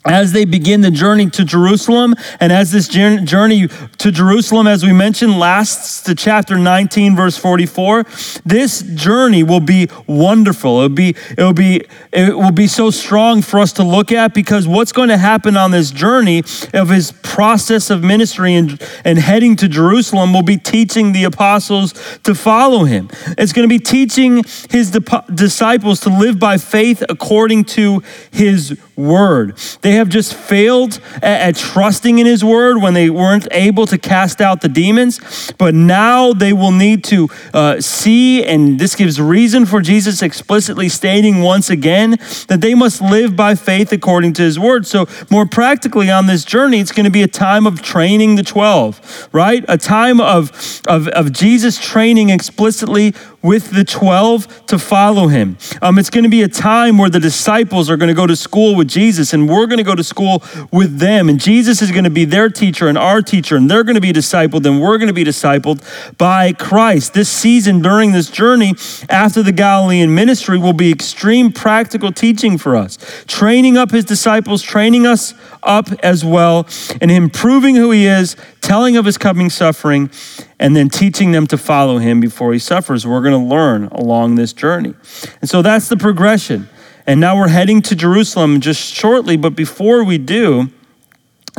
[0.08, 4.92] as they begin the journey to Jerusalem, and as this journey to Jerusalem, as we
[4.92, 8.04] mentioned, lasts to chapter 19, verse 44,
[8.44, 10.78] this journey will be wonderful.
[10.78, 14.68] It'll be, it'll be, it will be so strong for us to look at because
[14.68, 16.40] what's going to happen on this journey
[16.72, 21.92] of his process of ministry and, and heading to Jerusalem will be teaching the apostles
[22.24, 23.10] to follow him.
[23.38, 24.90] It's going to be teaching his
[25.34, 29.56] disciples to live by faith according to his word.
[29.82, 33.98] They have just failed at, at, trusting in his word when they weren't able to
[33.98, 39.20] cast out the demons, but now they will need to uh, see, and this gives
[39.20, 42.12] reason for Jesus explicitly stating once again
[42.48, 44.86] that they must live by faith according to his word.
[44.86, 48.42] So, more practically on this journey, it's going to be a time of training the
[48.42, 49.64] 12, right?
[49.68, 55.56] A time of, of, of Jesus training explicitly with the 12 to follow him.
[55.82, 58.36] Um, it's going to be a time where the disciples are going to go to
[58.36, 61.28] school with Jesus and we're going to go to school with them.
[61.28, 64.00] And Jesus is going to be their teacher and our teacher, and they're going to
[64.00, 65.82] be discipled and we're going to be discipled
[66.18, 67.14] by Christ.
[67.14, 68.74] This season during this journey
[69.08, 74.62] after the Galilean ministry will be extreme practical teaching for us, training up his disciples,
[74.62, 76.66] training us up as well,
[77.00, 80.10] and him proving who he is, telling of his coming suffering,
[80.58, 83.06] and then teaching them to follow him before he suffers.
[83.06, 84.94] We're going to learn along this journey.
[85.40, 86.68] And so that's the progression.
[87.06, 90.70] And now we're heading to Jerusalem just shortly, but before we do,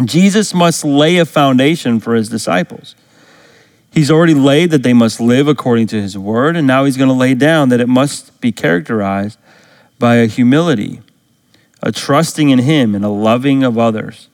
[0.03, 2.95] Jesus must lay a foundation for his disciples.
[3.91, 7.09] He's already laid that they must live according to his word, and now he's going
[7.09, 9.39] to lay down that it must be characterized
[9.97, 11.01] by a humility,
[11.81, 14.27] a trusting in him, and a loving of others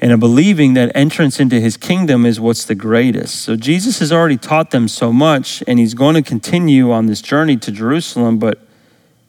[0.00, 3.42] and a believing that entrance into his kingdom is what's the greatest.
[3.42, 7.20] So Jesus has already taught them so much, and he's going to continue on this
[7.20, 8.58] journey to Jerusalem, but,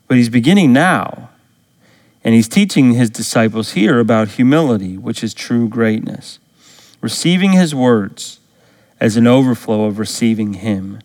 [0.08, 1.30] but he's beginning now.
[2.24, 6.40] And he's teaching his disciples here about humility, which is true greatness,
[7.02, 8.40] receiving his words
[9.02, 11.00] as an overflow of receiving him.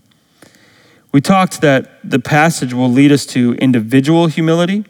[1.11, 4.85] We talked that the passage will lead us to individual humility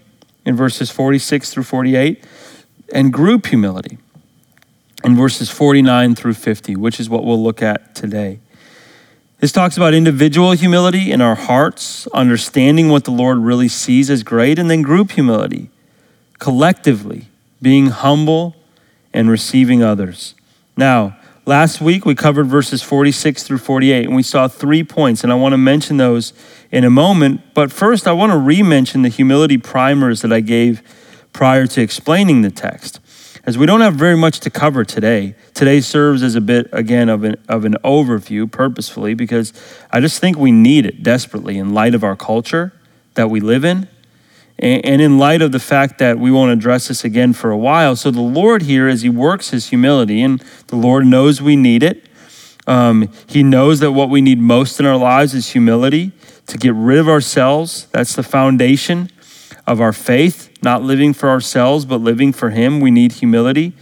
[0.45, 2.23] in verses 46 through 48
[2.93, 3.99] and group humility
[5.05, 8.41] in verses 49 through 50, which is what we'll look at today.
[9.39, 14.23] This talks about individual humility in our hearts, understanding what the Lord really sees as
[14.23, 15.69] great, and then group humility,
[16.39, 17.27] collectively
[17.61, 18.57] being humble
[19.13, 20.35] and receiving others.
[20.75, 25.31] Now, last week we covered verses 46 through 48, and we saw three points, and
[25.31, 26.33] I want to mention those
[26.73, 27.43] in a moment.
[27.53, 30.83] But first, I want to re mention the humility primers that I gave
[31.35, 33.01] prior to explaining the text.
[33.47, 37.09] As we don't have very much to cover today, today serves as a bit, again,
[37.09, 39.53] of an, of an overview purposefully because
[39.93, 42.73] I just think we need it desperately in light of our culture
[43.15, 43.87] that we live in
[44.59, 47.57] and, and in light of the fact that we won't address this again for a
[47.57, 47.95] while.
[47.95, 51.85] So the Lord here, as He works His humility, and the Lord knows we need
[51.85, 52.09] it,
[52.67, 56.11] um, He knows that what we need most in our lives is humility
[56.49, 57.87] to get rid of ourselves.
[57.93, 59.09] That's the foundation
[59.69, 62.81] of our faith, not living for ourselves, but living for Him.
[62.81, 63.73] We need humility.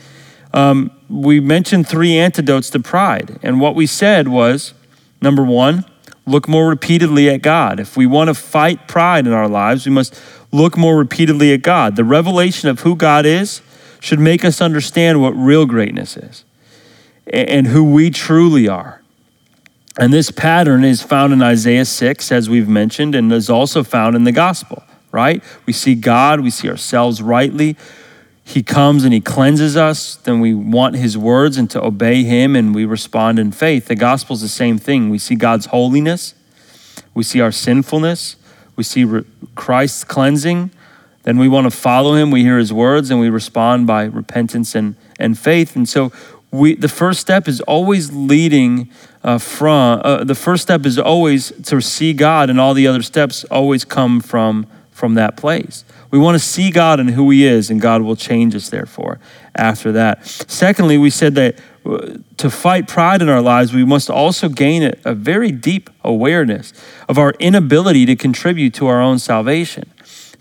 [0.53, 3.39] Um, we mentioned three antidotes to pride.
[3.43, 4.75] And what we said was
[5.23, 5.87] number one,
[6.27, 7.81] look more repeatedly at God.
[7.81, 10.21] If we want to fight pride in our lives, we must
[10.53, 11.97] look more repeatedly at God.
[11.97, 13.63] The revelation of who God is
[14.01, 16.45] should make us understand what real greatness is
[17.27, 19.01] and who we truly are.
[19.99, 24.15] And this pattern is found in Isaiah 6, as we've mentioned, and is also found
[24.15, 24.83] in the gospel,
[25.15, 25.45] right?
[25.65, 27.77] We see God, we see ourselves rightly.
[28.43, 32.57] He comes and He cleanses us, then we want His words and to obey Him,
[32.57, 33.87] and we respond in faith.
[33.87, 35.11] The gospel is the same thing.
[35.11, 36.35] We see God's holiness,
[37.15, 38.37] we see our sinfulness,
[38.75, 39.07] we see
[39.55, 40.73] Christ's cleansing,
[41.23, 42.33] then we want to follow Him.
[42.33, 45.77] We hear His words, and we respond by repentance and, and faith.
[45.77, 46.13] And so
[46.51, 48.91] we, the first step is always leading
[49.23, 53.01] uh, from, uh, the first step is always to see God, and all the other
[53.01, 55.85] steps always come from, from that place.
[56.13, 59.19] We want to see God and who He is, and God will change us, therefore,
[59.57, 60.25] after that.
[60.25, 64.85] Secondly, we said that uh, to fight pride in our lives, we must also gain
[64.85, 66.73] a, a very deep awareness
[67.09, 69.91] of our inability to contribute to our own salvation.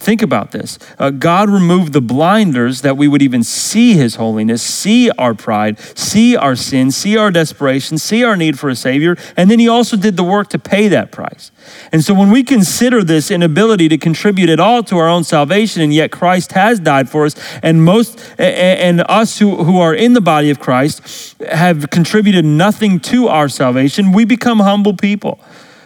[0.04, 0.78] Think about this.
[1.00, 5.80] Uh, God removed the blinders that we would even see His holiness, see our pride,
[5.80, 9.70] see our sin, see our desperation, see our need for a Savior, and then He
[9.70, 11.52] also did the work to pay that price.
[11.94, 15.82] And so when we consider this inability to contribute at all to our own salvation,
[15.82, 20.12] and yet Christ has died for us, and most and us who, who are in
[20.12, 25.40] the body of Christ have contributed nothing to our salvation, we become humble people.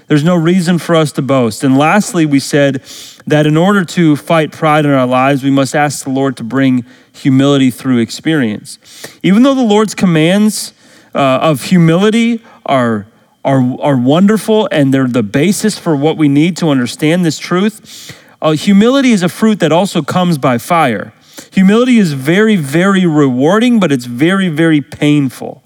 [0.07, 1.63] There's no reason for us to boast.
[1.63, 2.81] And lastly, we said
[3.25, 6.43] that in order to fight pride in our lives, we must ask the Lord to
[6.43, 8.79] bring humility through experience.
[9.21, 10.73] Even though the Lord's commands
[11.13, 13.05] uh, of humility are,
[13.43, 18.17] are, are wonderful and they're the basis for what we need to understand this truth,
[18.41, 21.11] uh, humility is a fruit that also comes by fire.
[21.51, 25.63] Humility is very, very rewarding, but it's very, very painful.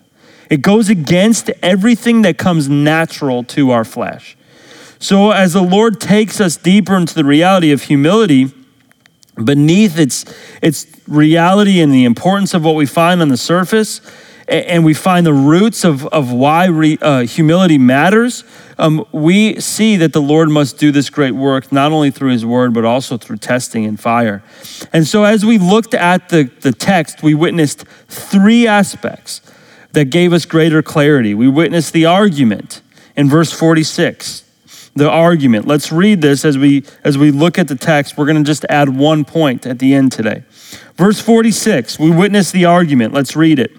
[0.51, 4.35] It goes against everything that comes natural to our flesh.
[4.99, 8.51] So, as the Lord takes us deeper into the reality of humility,
[9.41, 10.25] beneath its,
[10.61, 14.01] its reality and the importance of what we find on the surface,
[14.45, 18.43] and we find the roots of, of why re, uh, humility matters,
[18.77, 22.45] um, we see that the Lord must do this great work not only through His
[22.45, 24.43] Word, but also through testing and fire.
[24.91, 29.39] And so, as we looked at the, the text, we witnessed three aspects
[29.93, 31.33] that gave us greater clarity.
[31.33, 32.81] We witnessed the argument
[33.15, 34.45] in verse 46.
[34.93, 35.67] The argument.
[35.67, 38.17] Let's read this as we as we look at the text.
[38.17, 40.43] We're going to just add one point at the end today.
[40.95, 43.13] Verse 46, we witness the argument.
[43.13, 43.71] Let's read it.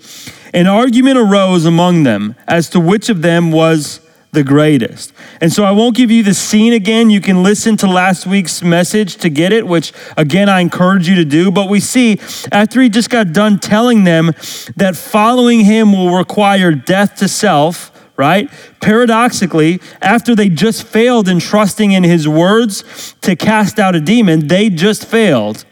[0.55, 4.01] An argument arose among them as to which of them was
[4.33, 5.13] the greatest.
[5.43, 7.11] And so I won't give you the scene again.
[7.11, 11.17] You can listen to last week's message to get it, which again I encourage you
[11.17, 11.51] to do.
[11.51, 12.19] But we see
[12.51, 14.33] after he just got done telling them
[14.77, 18.51] that following him will require death to self, right?
[18.81, 24.49] Paradoxically, after they just failed in trusting in his words to cast out a demon,
[24.49, 25.67] they just failed.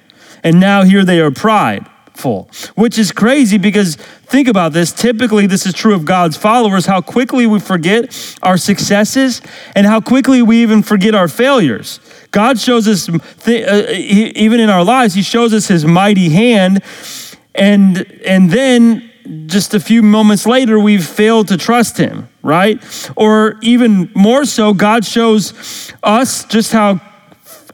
[0.44, 1.86] And now here they are pride
[2.74, 4.92] which is crazy because think about this.
[4.92, 9.42] Typically, this is true of God's followers how quickly we forget our successes
[9.74, 12.00] and how quickly we even forget our failures.
[12.30, 13.06] God shows us,
[13.44, 16.82] th- uh, he, even in our lives, He shows us His mighty hand,
[17.54, 19.10] and, and then
[19.46, 22.82] just a few moments later, we've failed to trust Him, right?
[23.16, 27.00] Or even more so, God shows us just how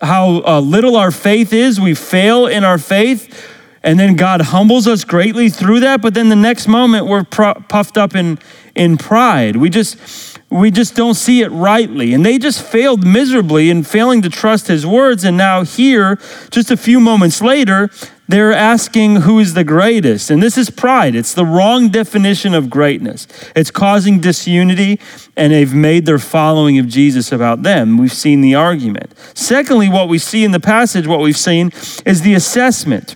[0.02, 1.80] how uh, little our faith is.
[1.80, 3.55] We fail in our faith
[3.86, 7.96] and then God humbles us greatly through that, but then the next moment we're puffed
[7.96, 8.40] up in,
[8.74, 9.54] in pride.
[9.54, 12.12] We just, we just don't see it rightly.
[12.12, 15.22] And they just failed miserably in failing to trust his words.
[15.22, 16.16] And now, here,
[16.50, 17.88] just a few moments later,
[18.26, 20.30] they're asking who is the greatest.
[20.30, 21.14] And this is pride.
[21.14, 23.28] It's the wrong definition of greatness.
[23.54, 24.98] It's causing disunity,
[25.36, 27.98] and they've made their following of Jesus about them.
[27.98, 29.14] We've seen the argument.
[29.34, 31.70] Secondly, what we see in the passage, what we've seen,
[32.04, 33.14] is the assessment.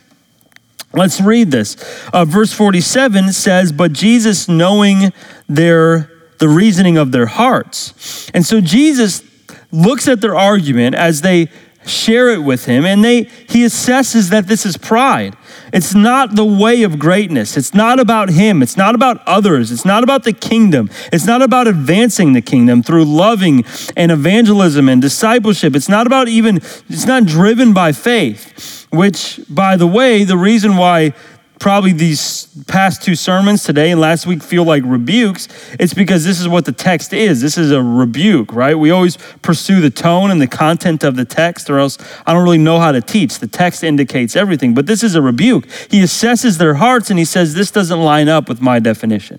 [0.92, 1.76] Let's read this.
[2.12, 5.12] Uh, verse 47 says, But Jesus, knowing
[5.48, 6.10] their
[6.40, 8.30] the reasoning of their hearts.
[8.34, 9.22] And so Jesus
[9.70, 11.48] looks at their argument as they
[11.86, 12.84] share it with him.
[12.84, 15.36] And they, he assesses that this is pride.
[15.72, 17.56] It's not the way of greatness.
[17.56, 18.62] It's not about him.
[18.62, 19.70] It's not about others.
[19.70, 20.90] It's not about the kingdom.
[21.12, 23.64] It's not about advancing the kingdom through loving
[23.96, 25.76] and evangelism and discipleship.
[25.76, 30.76] It's not about even, it's not driven by faith, which, by the way, the reason
[30.76, 31.14] why
[31.60, 35.46] probably these past two sermons today and last week feel like rebukes,
[35.78, 37.42] it's because this is what the text is.
[37.42, 38.74] This is a rebuke, right?
[38.74, 42.42] We always pursue the tone and the content of the text, or else I don't
[42.42, 43.38] really know how to teach.
[43.38, 45.66] The text indicates everything, but this is a rebuke.
[45.90, 49.38] He assesses their hearts and he says, This doesn't line up with my definition.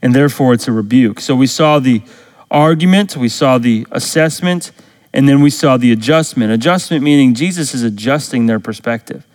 [0.00, 1.18] And therefore, it's a rebuke.
[1.18, 2.02] So we saw the
[2.50, 4.70] argument, we saw the assessment,
[5.14, 6.52] and then we saw the adjustment.
[6.52, 9.26] Adjustment meaning Jesus is adjusting their perspective,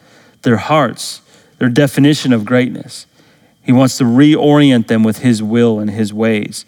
[0.44, 1.22] their hearts
[1.60, 3.06] their definition of greatness.
[3.62, 6.66] He wants to reorient them with his will and his ways.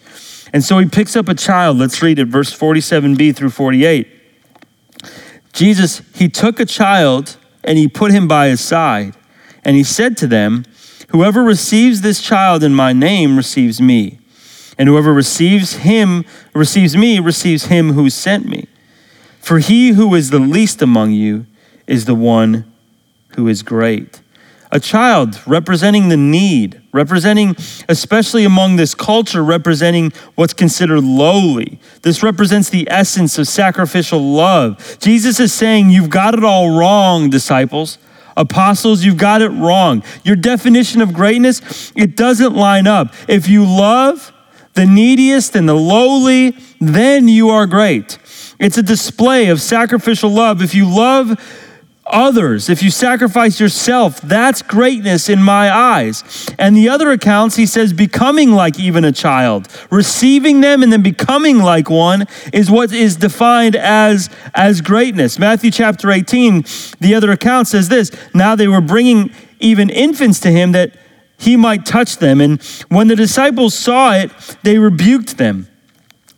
[0.53, 1.77] And so he picks up a child.
[1.77, 4.07] Let's read it, verse 47b through 48.
[5.53, 9.15] Jesus, he took a child and he put him by his side.
[9.63, 10.65] And he said to them,
[11.09, 14.19] Whoever receives this child in my name receives me.
[14.77, 18.67] And whoever receives him, receives me, receives him who sent me.
[19.41, 21.45] For he who is the least among you
[21.87, 22.71] is the one
[23.35, 24.21] who is great
[24.71, 27.55] a child representing the need, representing,
[27.89, 31.79] especially among this culture, representing what's considered lowly.
[32.03, 34.97] This represents the essence of sacrificial love.
[34.99, 37.97] Jesus is saying, You've got it all wrong, disciples.
[38.37, 40.03] Apostles, you've got it wrong.
[40.23, 43.13] Your definition of greatness, it doesn't line up.
[43.27, 44.31] If you love
[44.73, 48.17] the neediest and the lowly, then you are great.
[48.61, 50.61] It's a display of sacrificial love.
[50.61, 51.35] If you love
[52.05, 56.47] others, if you sacrifice yourself, that's greatness in my eyes.
[56.59, 61.01] And the other accounts, he says, becoming like even a child, receiving them and then
[61.01, 65.39] becoming like one is what is defined as, as greatness.
[65.39, 66.63] Matthew chapter 18,
[66.99, 70.93] the other account says this Now they were bringing even infants to him that
[71.39, 72.39] he might touch them.
[72.39, 74.29] And when the disciples saw it,
[74.61, 75.67] they rebuked them.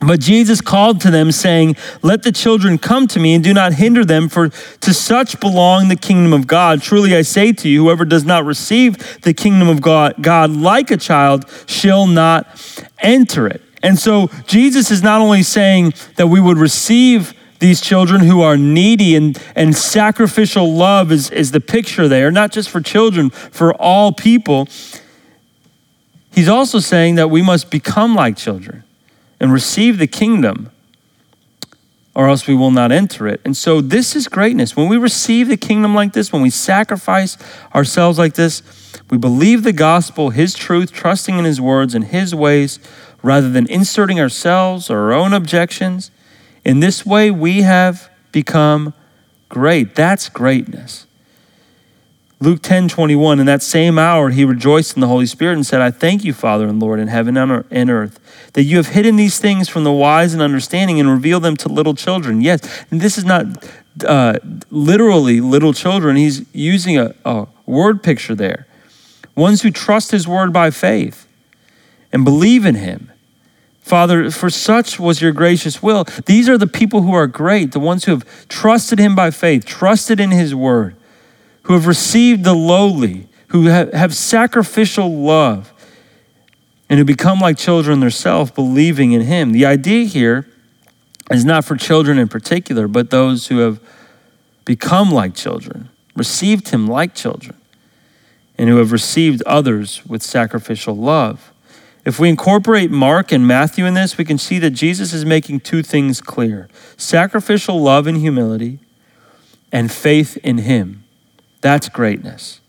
[0.06, 3.74] But Jesus called to them, saying, Let the children come to me, and do not
[3.74, 6.82] hinder them, for to such belong the kingdom of God.
[6.82, 10.90] Truly I say to you, whoever does not receive the kingdom of God, God like
[10.90, 12.46] a child shall not
[12.98, 13.62] enter it.
[13.82, 18.56] And so Jesus is not only saying that we would receive these children who are
[18.56, 23.74] needy and, and sacrificial love is, is the picture there, not just for children, for
[23.74, 24.68] all people.
[26.32, 28.83] He's also saying that we must become like children
[29.44, 30.70] and receive the kingdom,
[32.14, 33.42] or else we will not enter it.
[33.44, 34.74] And so, this is greatness.
[34.74, 37.36] When we receive the kingdom like this, when we sacrifice
[37.74, 38.62] ourselves like this,
[39.10, 42.78] we believe the gospel, His truth, trusting in His words and His ways,
[43.22, 46.10] rather than inserting ourselves or our own objections.
[46.64, 48.94] In this way, we have become
[49.50, 49.94] great.
[49.94, 51.03] That's greatness.
[52.44, 55.80] Luke 10 21, in that same hour, he rejoiced in the Holy Spirit and said,
[55.80, 58.20] I thank you, Father and Lord, in heaven and earth,
[58.52, 61.70] that you have hidden these things from the wise and understanding and revealed them to
[61.70, 62.42] little children.
[62.42, 63.66] Yes, and this is not
[64.06, 64.38] uh,
[64.70, 66.16] literally little children.
[66.16, 68.66] He's using a, a word picture there.
[69.34, 71.26] Ones who trust his word by faith
[72.12, 73.10] and believe in him.
[73.80, 76.04] Father, for such was your gracious will.
[76.26, 79.64] These are the people who are great, the ones who have trusted him by faith,
[79.64, 80.94] trusted in his word
[81.64, 85.72] who have received the lowly, who have have sacrificial love,
[86.88, 89.52] and who become like children themselves, believing in Him.
[89.52, 90.46] The idea here
[91.30, 93.80] is not for children in particular, but those who have
[94.64, 97.56] become like children, received Him like children,
[98.58, 101.50] and who have received others with sacrificial love.
[102.04, 105.60] If we incorporate Mark and Matthew in this, we can see that Jesus is making
[105.60, 108.80] two things clear sacrificial love and humility,
[109.72, 111.03] and faith in Him.
[111.64, 112.60] That's greatness.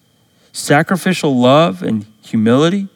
[0.54, 2.88] Sacrificial love and humility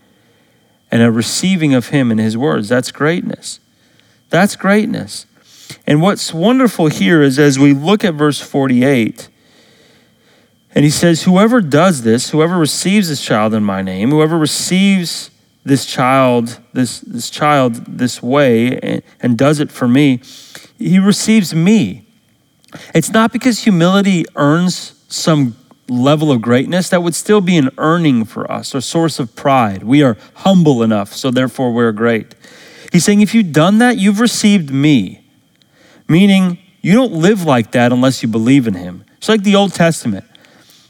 [0.89, 2.69] and a receiving of Him and His words.
[2.69, 3.59] That's greatness.
[4.29, 5.25] That's greatness.
[5.85, 9.27] And what's wonderful here is as we look at verse 48,
[10.73, 15.31] and he says, Whoever does this, whoever receives this child in my name, whoever receives
[15.65, 20.21] this child, this, this child this way and, and does it for me,
[20.77, 22.05] he receives me.
[22.95, 25.57] It's not because humility earns some
[25.89, 29.83] level of greatness, that would still be an earning for us, a source of pride.
[29.83, 32.35] We are humble enough, so therefore we're great.
[32.91, 35.25] He's saying, if you've done that, you've received me.
[36.07, 39.05] Meaning, you don't live like that unless you believe in him.
[39.17, 40.25] It's like the Old Testament.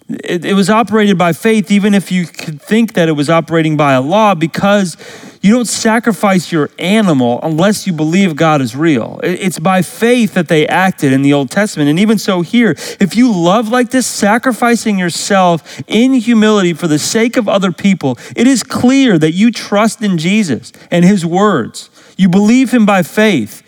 [0.09, 3.77] It, it was operated by faith, even if you could think that it was operating
[3.77, 4.97] by a law, because
[5.41, 9.21] You don't sacrifice your animal unless you believe God is real.
[9.23, 11.89] It's by faith that they acted in the Old Testament.
[11.89, 16.99] And even so, here, if you love like this, sacrificing yourself in humility for the
[16.99, 21.89] sake of other people, it is clear that you trust in Jesus and his words.
[22.17, 23.63] You believe him by faith.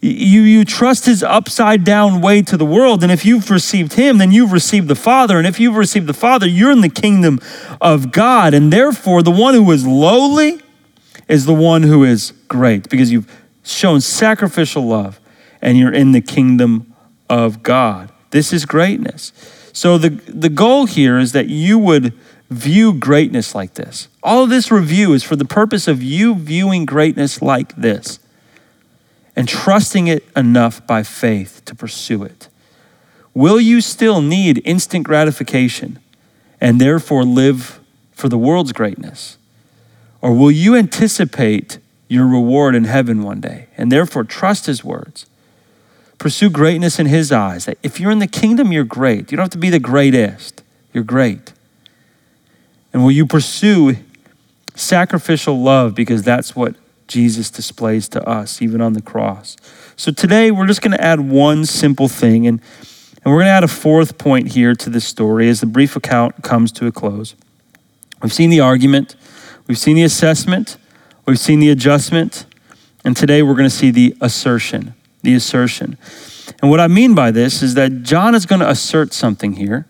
[0.00, 3.02] You, you trust his upside down way to the world.
[3.02, 5.36] And if you've received him, then you've received the Father.
[5.36, 7.38] And if you've received the Father, you're in the kingdom
[7.80, 8.54] of God.
[8.54, 10.60] And therefore, the one who is lowly,
[11.30, 13.30] is the one who is great because you've
[13.62, 15.20] shown sacrificial love
[15.62, 16.92] and you're in the kingdom
[17.28, 18.10] of God.
[18.30, 19.32] This is greatness.
[19.72, 22.12] So the, the goal here is that you would
[22.50, 24.08] view greatness like this.
[24.24, 28.18] All of this review is for the purpose of you viewing greatness like this
[29.36, 32.48] and trusting it enough by faith to pursue it.
[33.34, 35.98] Will you still need instant gratification
[36.60, 37.80] and therefore live
[38.12, 39.38] for the world's greatness?
[40.20, 41.78] Or will you anticipate
[42.08, 45.26] your reward in heaven one day and therefore trust his words?
[46.18, 47.64] Pursue greatness in his eyes.
[47.64, 49.30] That if you're in the kingdom, you're great.
[49.30, 50.62] You don't have to be the greatest,
[50.92, 51.52] you're great.
[52.92, 53.96] And will you pursue
[54.74, 56.74] sacrificial love because that's what
[57.10, 59.58] Jesus displays to us, even on the cross?
[59.96, 62.62] So today, we're just going to add one simple thing, and,
[63.22, 65.94] and we're going to add a fourth point here to this story as the brief
[65.94, 67.34] account comes to a close.
[68.22, 69.16] We've seen the argument,
[69.70, 70.78] We've seen the assessment,
[71.26, 72.44] we've seen the adjustment,
[73.04, 74.94] and today we're going to see the assertion.
[75.22, 75.96] The assertion.
[76.60, 79.86] And what I mean by this is that John is going to assert something here,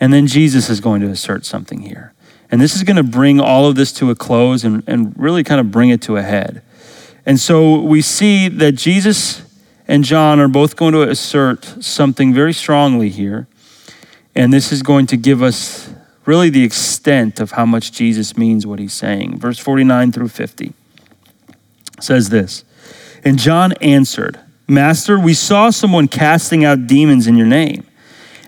[0.00, 2.14] and then Jesus is going to assert something here.
[2.50, 5.42] And this is going to bring all of this to a close and, and really
[5.42, 6.62] kind of bring it to a head.
[7.24, 9.42] And so we see that Jesus
[9.88, 13.46] and John are both going to assert something very strongly here.
[14.34, 15.90] And this is going to give us
[16.24, 19.38] really the extent of how much Jesus means what he's saying.
[19.38, 20.72] Verse 49 through 50
[22.00, 22.64] says this
[23.24, 24.38] And John answered,
[24.68, 27.86] Master, we saw someone casting out demons in your name,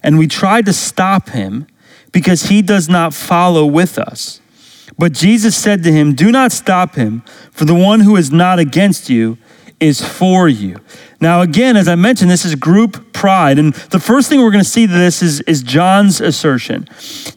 [0.03, 1.66] and we tried to stop him
[2.13, 4.41] because he does not follow with us.
[4.99, 8.59] But Jesus said to him, Do not stop him, for the one who is not
[8.59, 9.39] against you
[9.81, 10.77] is for you.
[11.21, 13.59] Now, again, as I mentioned, this is group pride.
[13.59, 16.89] And the first thing we're going to see to this is, is John's assertion.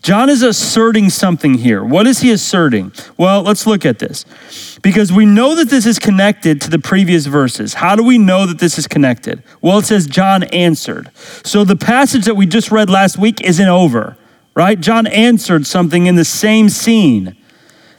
[0.02, 1.84] John is asserting something here.
[1.84, 2.92] What is he asserting?
[3.18, 4.26] Well, let's look at this.
[4.82, 7.76] Because we know that this is connected to the previous verses.
[7.76, 9.44] How do we know that this is connected?
[9.62, 11.12] Well, it says John answered.
[11.44, 14.18] So the passage that we just read last week isn't over,
[14.54, 14.80] right?
[14.80, 17.36] John answered something in the same scene.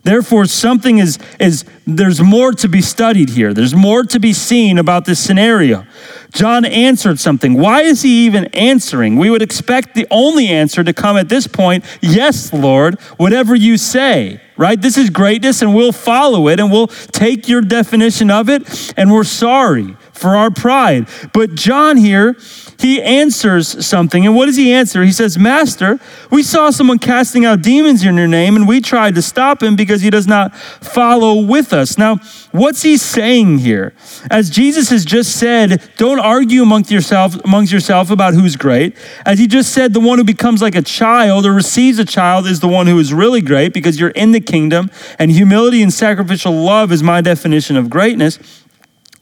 [0.04, 3.54] Therefore, something is, is, there's more to be studied here.
[3.54, 5.86] There's more to be seen about this scenario.
[6.32, 7.54] John answered something.
[7.54, 9.16] Why is he even answering?
[9.16, 13.76] We would expect the only answer to come at this point yes, Lord, whatever you
[13.76, 14.80] say, right?
[14.80, 19.12] This is greatness and we'll follow it and we'll take your definition of it and
[19.12, 21.08] we're sorry for our pride.
[21.32, 22.36] But John here,
[22.78, 24.24] he answers something.
[24.24, 25.02] And what does he answer?
[25.02, 25.98] He says, Master,
[26.30, 29.76] we saw someone casting out demons in your name, and we tried to stop him
[29.76, 31.98] because he does not follow with us.
[31.98, 32.16] Now,
[32.52, 33.92] what's he saying here?
[34.30, 38.96] As Jesus has just said, don't argue amongst yourself, amongst yourself about who's great.
[39.26, 42.46] As he just said, the one who becomes like a child or receives a child
[42.46, 45.92] is the one who is really great because you're in the kingdom, and humility and
[45.92, 48.61] sacrificial love is my definition of greatness.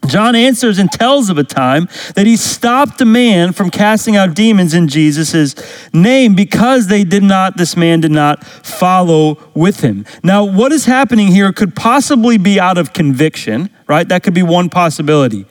[0.07, 4.33] John answers and tells of a time that he stopped a man from casting out
[4.33, 5.55] demons in Jesus'
[5.93, 10.05] name because they did not, this man did not follow with him.
[10.23, 14.07] Now, what is happening here could possibly be out of conviction, right?
[14.07, 15.45] That could be one possibility.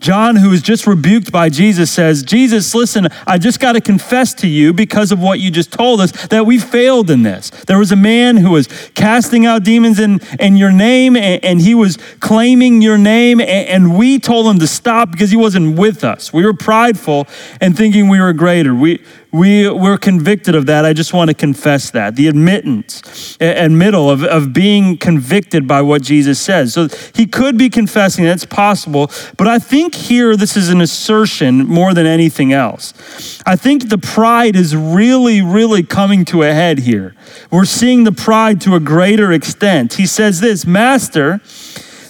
[0.00, 4.32] John, who was just rebuked by Jesus, says, Jesus, listen, I just got to confess
[4.34, 7.50] to you because of what you just told us that we failed in this.
[7.50, 11.60] There was a man who was casting out demons in, in your name, and, and
[11.60, 15.78] he was claiming your name, and, and we told him to stop because he wasn't
[15.78, 16.32] with us.
[16.32, 17.26] We were prideful
[17.60, 18.74] and thinking we were greater.
[18.74, 20.84] We, we were convicted of that.
[20.84, 22.16] I just want to confess that.
[22.16, 26.72] The admittance, admittal of, of being convicted by what Jesus says.
[26.72, 29.10] So he could be confessing, that's possible.
[29.36, 33.42] But I think here this is an assertion more than anything else.
[33.44, 37.14] I think the pride is really, really coming to a head here.
[37.50, 39.94] We're seeing the pride to a greater extent.
[39.94, 41.40] He says this Master,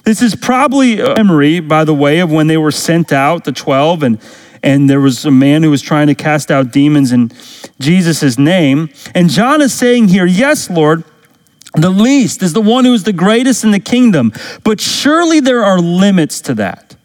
[0.05, 3.53] this is probably a memory, by the way, of when they were sent out, the
[3.53, 4.19] 12, and
[4.69, 7.33] and there was a man who was trying to cast out demons in
[7.81, 8.91] Jesus' name.
[9.15, 11.05] And John is saying here, Yes, Lord,
[11.73, 14.31] the least is the one who is the greatest in the kingdom,
[14.65, 16.97] but surely there are limits to that.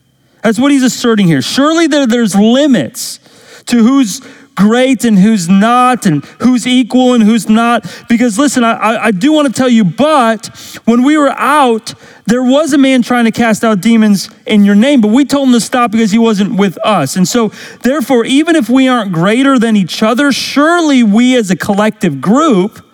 [0.41, 1.41] That's what he's asserting here.
[1.41, 3.19] Surely there, there's limits
[3.67, 4.21] to who's
[4.55, 7.85] great and who's not, and who's equal and who's not.
[8.09, 10.47] Because listen, I, I, do want to tell you, but
[10.85, 11.93] when we were out,
[12.25, 15.47] there was a man trying to cast out demons in your name, but we told
[15.47, 17.15] him to stop because he wasn't with us.
[17.15, 17.49] And so,
[17.81, 22.85] therefore, even if we aren't greater than each other, surely we as a collective group,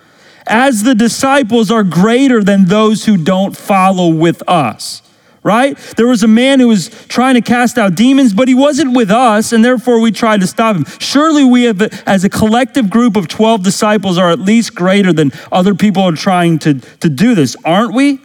[0.47, 5.01] as the disciples, are greater than those who don't follow with us
[5.44, 5.78] right?
[5.96, 9.10] There was a man who was trying to cast out demons, but he wasn't with
[9.10, 10.86] us, and therefore we tried to stop him.
[11.00, 15.32] Surely we have, as a collective group of 12 disciples, are at least greater than
[15.52, 18.20] other people are trying to, to do this, aren't we?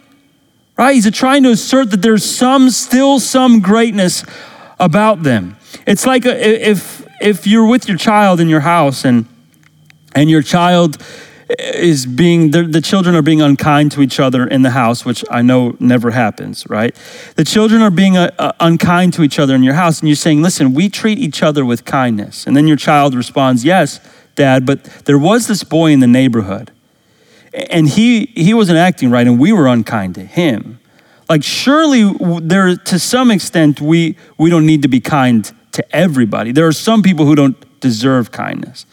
[0.77, 0.95] Right?
[0.95, 4.25] He's trying to assert that there's some, still some greatness
[4.79, 5.57] about them.
[5.87, 9.25] It's like a, if, if you're with your child in your house and,
[10.13, 11.01] and your child
[11.49, 15.41] is being the, children are being unkind to each other in the house which i
[15.41, 16.95] know never happens right?
[17.35, 20.15] The children are being uh, uh, unkind to each other in your house and you're
[20.15, 22.47] saying listen we treat each other with kindness.
[22.47, 23.99] And then your child responds yes
[24.35, 26.71] dad but there was this boy in the neighborhood
[27.53, 30.79] and he he wasn't acting right and we were unkind to him.
[31.29, 36.51] Like surely there to some extent we we don't need to be kind to everybody.
[36.51, 38.85] There are some people who don't deserve kindness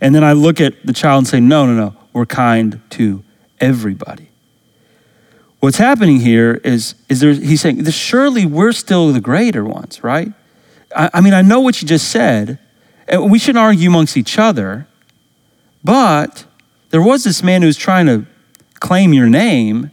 [0.00, 3.22] and then I look at the child and say, no, no, no, we're kind to
[3.60, 4.28] everybody.
[5.60, 10.32] What's happening here is, is there, he's saying, surely we're still the greater ones, right?
[10.94, 12.58] I, I mean, I know what you just said,
[13.08, 14.86] and we shouldn't argue amongst each other,
[15.82, 16.44] but
[16.90, 18.26] there was this man who was trying to
[18.80, 19.90] claim your name,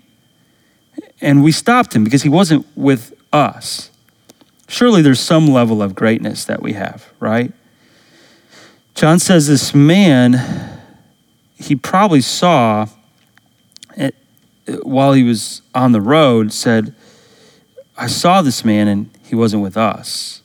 [1.22, 3.92] and we stopped him because he wasn't with us.
[4.68, 7.54] Surely there's some level of greatness that we have, right?
[8.94, 10.80] John says this man,
[11.56, 12.88] he probably saw
[13.96, 14.16] it
[14.84, 16.94] while he was on the road, said,
[17.98, 20.42] I saw this man and he wasn't with us.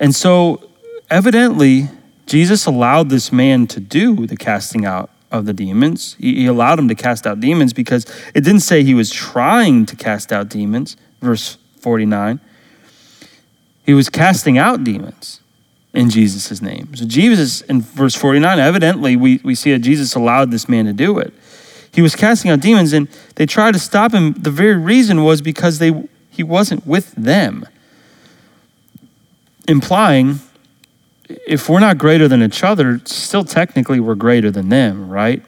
[0.00, 0.68] And so,
[1.10, 1.88] evidently,
[2.26, 6.16] Jesus allowed this man to do the casting out of the demons.
[6.18, 9.96] He, allowed him to cast out demons because it didn't say he was trying to
[9.96, 12.40] cast out demons, verse 49.
[13.84, 15.40] He was casting out demons
[15.94, 16.94] in Jesus' name.
[16.94, 20.92] So, Jesus, in verse 49, evidently, we, we see that Jesus allowed this man to
[20.92, 21.32] do it.
[21.92, 24.34] He was casting out demons, and they tried to stop him.
[24.34, 27.66] The very reason was because they, he wasn't with them,
[29.66, 30.40] implying
[31.28, 35.42] if we're not greater than each other, still technically we're greater than them, right?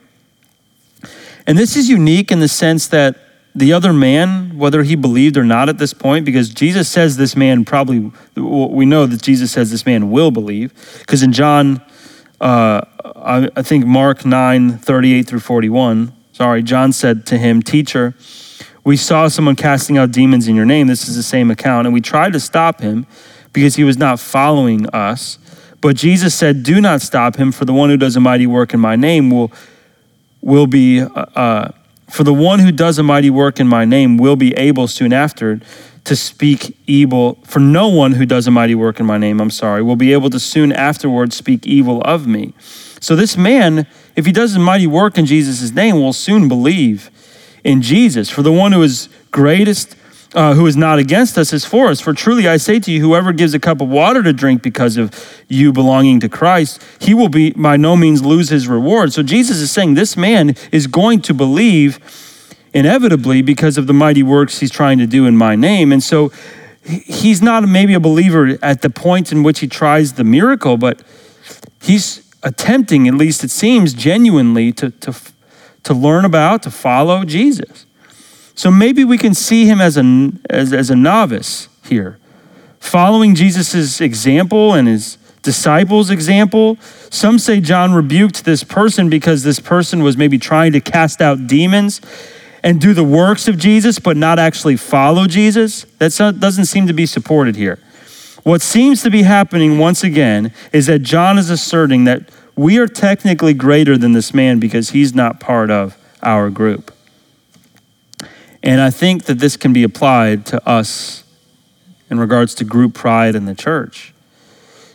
[1.46, 3.16] And this is unique in the sense that
[3.60, 7.36] the other man, whether he believed or not at this point, because Jesus says this
[7.36, 11.82] man probably, we know that Jesus says this man will believe, because in John,
[12.40, 18.14] uh, I, I think Mark 9, 38 through 41, sorry, John said to him, Teacher,
[18.82, 20.86] we saw someone casting out demons in your name.
[20.86, 21.86] This is the same account.
[21.86, 23.06] And we tried to stop him
[23.52, 25.38] because he was not following us.
[25.82, 28.72] But Jesus said, Do not stop him, for the one who does a mighty work
[28.72, 29.52] in my name will,
[30.40, 31.02] will be.
[31.02, 31.72] Uh, uh
[32.10, 35.12] for the one who does a mighty work in my name will be able soon
[35.12, 35.60] after
[36.04, 37.38] to speak evil.
[37.44, 40.12] For no one who does a mighty work in my name, I'm sorry, will be
[40.12, 42.54] able to soon afterwards speak evil of me.
[43.00, 43.86] So this man,
[44.16, 47.10] if he does a mighty work in Jesus' name, will soon believe
[47.64, 48.28] in Jesus.
[48.30, 49.96] For the one who is greatest
[50.34, 52.00] uh, who is not against us is for us.
[52.00, 54.96] For truly I say to you, whoever gives a cup of water to drink because
[54.96, 59.12] of you belonging to Christ, he will be by no means lose his reward.
[59.12, 61.98] So Jesus is saying this man is going to believe
[62.72, 65.92] inevitably because of the mighty works he's trying to do in my name.
[65.92, 66.30] And so
[66.84, 71.02] he's not maybe a believer at the point in which he tries the miracle, but
[71.82, 75.14] he's attempting, at least it seems, genuinely to, to,
[75.82, 77.86] to learn about, to follow Jesus.
[78.60, 82.18] So maybe we can see him as a, as, as a novice here,
[82.78, 86.76] following Jesus' example and his disciples' example.
[87.08, 91.46] Some say John rebuked this person because this person was maybe trying to cast out
[91.46, 92.02] demons
[92.62, 95.84] and do the works of Jesus, but not actually follow Jesus.
[95.96, 97.78] That doesn't seem to be supported here.
[98.42, 102.86] What seems to be happening once again is that John is asserting that we are
[102.86, 106.94] technically greater than this man because he's not part of our group.
[108.62, 111.24] And I think that this can be applied to us
[112.10, 114.12] in regards to group pride in the church.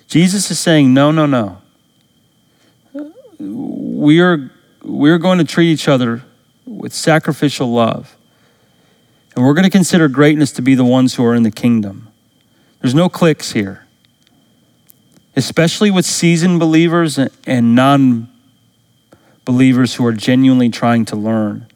[0.07, 1.61] Jesus is saying, no, no, no.
[3.39, 4.51] We're,
[4.83, 6.23] we're going to treat each other
[6.65, 8.15] with sacrificial love.
[9.35, 12.09] And we're going to consider greatness to be the ones who are in the kingdom.
[12.81, 13.85] There's no cliques here,
[15.35, 18.29] especially with seasoned believers and non
[19.43, 21.67] believers who are genuinely trying to learn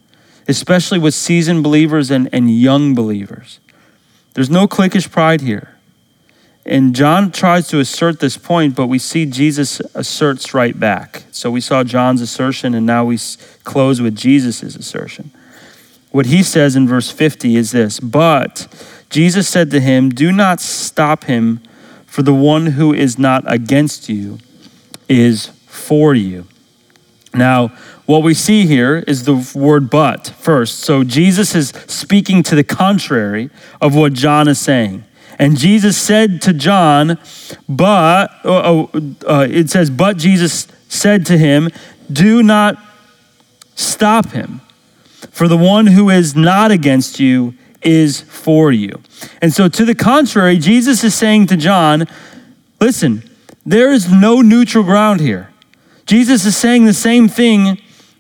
[0.50, 3.60] especially with seasoned believers and, and young believers.
[4.34, 5.76] There's no cliquish pride here.
[6.66, 11.24] and John tries to assert this point, but we see Jesus asserts right back.
[11.32, 13.18] So we saw John's assertion, and now we
[13.64, 15.32] close with Jesus' assertion.
[16.12, 18.68] What he says in verse 50 is this But
[19.10, 21.62] Jesus said to him, Do not stop him,
[22.08, 24.40] for the one who is not against you
[25.08, 26.48] is for you.
[27.34, 27.72] Now,
[28.10, 30.80] what we see here is the word but first.
[30.80, 35.04] So Jesus is speaking to the contrary of what John is saying.
[35.38, 37.20] And Jesus said to John,
[37.70, 38.88] but, uh,
[39.28, 41.70] uh, it says, but Jesus said to him,
[42.12, 42.84] do not
[43.76, 44.62] stop him,
[45.30, 47.54] for the one who is not against you
[47.84, 49.04] is for you.
[49.40, 52.08] And so, to the contrary, Jesus is saying to John,
[52.82, 53.22] listen,
[53.68, 55.52] there is no neutral ground here.
[56.08, 57.80] Jesus is saying the same thing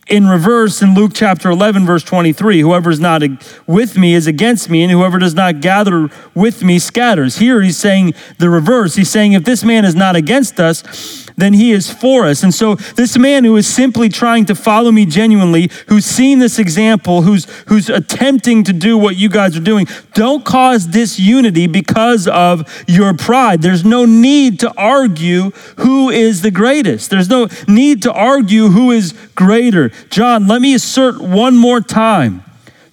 [0.09, 2.61] in reverse in Luke chapter 11, verse 23.
[2.61, 3.21] Whoever is not
[3.67, 7.37] with me is against me, and whoever does not gather with me scatters.
[7.37, 8.95] Here he's saying the reverse.
[8.95, 12.43] He's saying, if this man is not against us, then he is for us.
[12.43, 16.59] And so this man who is simply trying to follow me genuinely, who's seen this
[16.59, 22.27] example, who's who's attempting to do what you guys are doing, don't cause disunity because
[22.27, 23.61] of your pride.
[23.61, 27.09] There's no need to argue who is the greatest.
[27.09, 29.89] There's no need to argue who is greater.
[30.09, 32.43] John, let me assert one more time.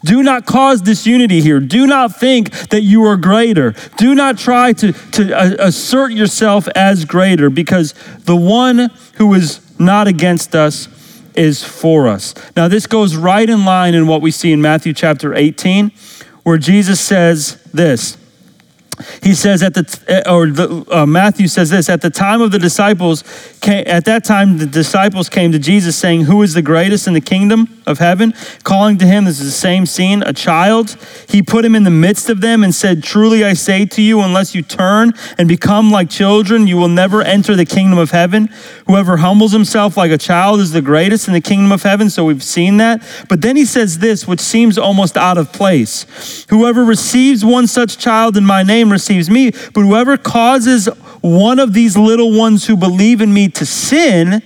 [0.07, 1.59] Do not cause disunity here.
[1.59, 3.75] Do not think that you are greater.
[3.97, 7.93] Do not try to, to uh, assert yourself as greater because
[8.25, 10.89] the one who is not against us
[11.35, 12.35] is for us.
[12.57, 15.91] Now, this goes right in line in what we see in Matthew chapter 18,
[16.45, 18.17] where Jesus says this
[19.23, 22.59] he says at the or the, uh, Matthew says this at the time of the
[22.59, 23.25] disciples
[23.61, 27.15] came, at that time the disciples came to Jesus saying who is the greatest in
[27.15, 28.35] the kingdom of heaven
[28.65, 30.97] calling to him this is the same scene a child
[31.29, 34.21] he put him in the midst of them and said truly I say to you
[34.21, 38.49] unless you turn and become like children you will never enter the kingdom of heaven.
[38.87, 42.25] Whoever humbles himself like a child is the greatest in the kingdom of heaven so
[42.25, 43.03] we've seen that.
[43.29, 46.47] But then he says this which seems almost out of place.
[46.49, 50.87] Whoever receives one such child in my name receives me, but whoever causes
[51.21, 54.43] one of these little ones who believe in me to sin,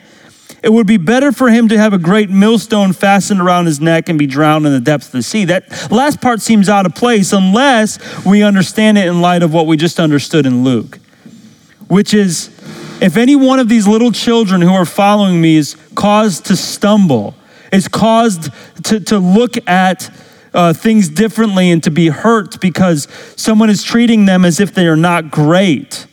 [0.63, 4.09] it would be better for him to have a great millstone fastened around his neck
[4.09, 5.45] and be drowned in the depths of the sea.
[5.47, 9.67] That last part seems out of place unless we understand it in light of what
[9.67, 10.99] we just understood in Luke,
[11.89, 12.49] which is
[13.01, 17.35] if any one of these little children who are following me is caused to stumble,
[17.73, 18.51] is caused
[18.85, 20.11] to, to look at
[20.55, 24.87] uh, things differently and to be hurt because someone is treating them as if they
[24.87, 26.07] are not great,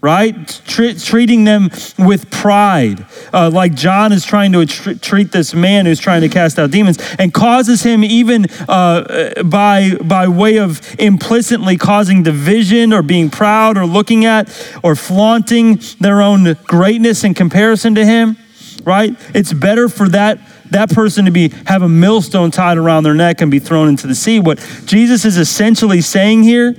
[0.00, 0.60] right?
[0.66, 5.86] Tre- treating them with pride, uh, like John is trying to tr- treat this man
[5.86, 10.80] who's trying to cast out demons, and causes him even uh, by by way of
[11.00, 14.48] implicitly causing division or being proud or looking at
[14.82, 18.36] or flaunting their own greatness in comparison to him.
[18.84, 19.16] Right?
[19.34, 20.38] It's better for that
[20.74, 24.06] that person to be have a millstone tied around their neck and be thrown into
[24.06, 24.40] the sea.
[24.40, 26.74] What Jesus is essentially saying here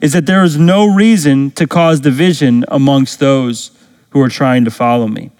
[0.00, 3.70] is that there is no reason to cause division amongst those
[4.10, 5.30] who are trying to follow me.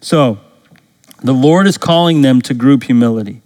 [0.00, 0.40] So,
[1.22, 3.42] the Lord is calling them to group humility.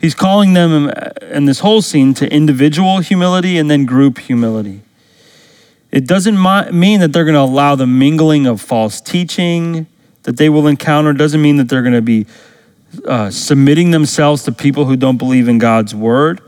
[0.00, 0.90] He's calling them
[1.22, 4.82] in this whole scene to individual humility and then group humility.
[5.90, 6.36] It doesn't
[6.72, 9.86] mean that they're going to allow the mingling of false teaching
[10.24, 12.26] that they will encounter doesn't mean that they're going to be
[13.06, 16.40] uh, submitting themselves to people who don't believe in God's word.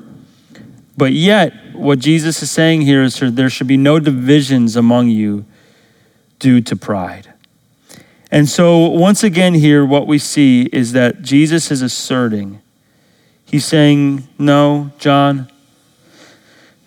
[0.96, 5.44] But yet, what Jesus is saying here is there should be no divisions among you
[6.38, 7.32] due to pride.
[8.30, 12.60] And so, once again, here, what we see is that Jesus is asserting,
[13.44, 15.50] he's saying, No, John,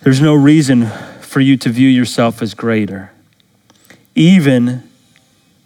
[0.00, 0.86] there's no reason
[1.20, 3.12] for you to view yourself as greater.
[4.14, 4.85] Even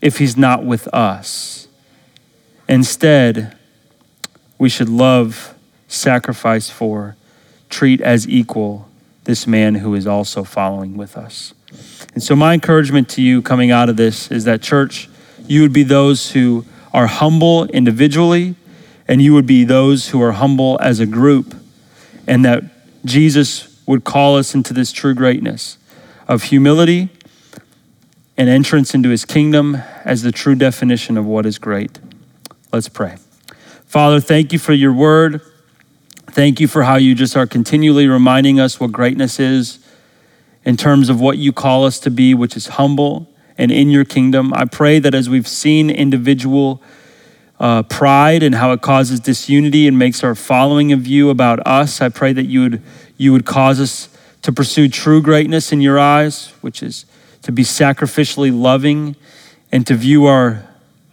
[0.01, 1.69] if he's not with us.
[2.69, 3.57] Instead,
[4.59, 5.55] we should love,
[5.89, 7.17] sacrifice for,
[7.69, 8.89] treat as equal
[9.25, 11.55] this man who is also following with us.
[12.15, 15.09] And so, my encouragement to you coming out of this is that, church,
[15.47, 18.55] you would be those who are humble individually,
[19.07, 21.55] and you would be those who are humble as a group,
[22.27, 22.65] and that
[23.05, 25.79] Jesus would call us into this true greatness
[26.29, 27.09] of humility
[28.41, 31.99] and entrance into his kingdom as the true definition of what is great.
[32.73, 33.19] Let's pray.
[33.85, 35.43] Father, thank you for your word.
[36.31, 39.87] Thank you for how you just are continually reminding us what greatness is
[40.65, 44.07] in terms of what you call us to be, which is humble and in your
[44.07, 44.55] kingdom.
[44.55, 46.83] I pray that as we've seen individual
[47.59, 52.01] uh, pride and how it causes disunity and makes our following of you about us,
[52.01, 52.83] I pray that you would,
[53.19, 54.09] you would cause us
[54.41, 57.05] to pursue true greatness in your eyes, which is
[57.43, 59.17] to be sacrificially loving
[59.73, 60.67] and to view our,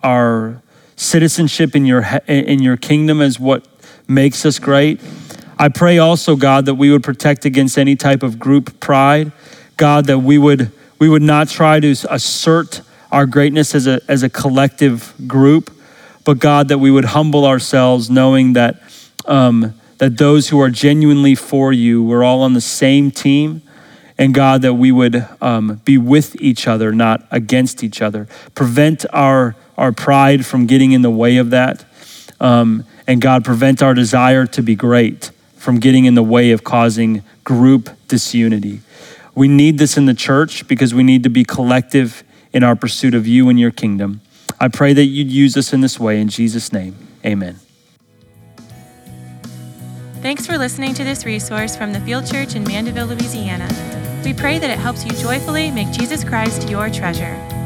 [0.04, 0.62] our
[0.96, 3.66] citizenship in your, in your kingdom as what
[4.08, 5.00] makes us great.
[5.60, 9.32] I pray also, God, that we would protect against any type of group pride.
[9.76, 14.24] God, that we would, we would not try to assert our greatness as a, as
[14.24, 15.72] a collective group,
[16.26, 18.82] but God, that we would humble ourselves knowing that,
[19.26, 23.62] um, that those who are genuinely for you, we're all on the same team.
[24.18, 28.28] And God, that we would um, be with each other, not against each other.
[28.56, 31.86] Prevent our, our pride from getting in the way of that.
[32.40, 36.64] Um, and God, prevent our desire to be great from getting in the way of
[36.64, 38.82] causing group disunity.
[39.36, 43.14] We need this in the church because we need to be collective in our pursuit
[43.14, 44.22] of you and your kingdom.
[44.60, 46.20] I pray that you'd use us in this way.
[46.20, 47.60] In Jesus' name, amen.
[50.22, 54.07] Thanks for listening to this resource from the Field Church in Mandeville, Louisiana.
[54.28, 57.57] We pray that it helps you joyfully make Jesus Christ your treasure.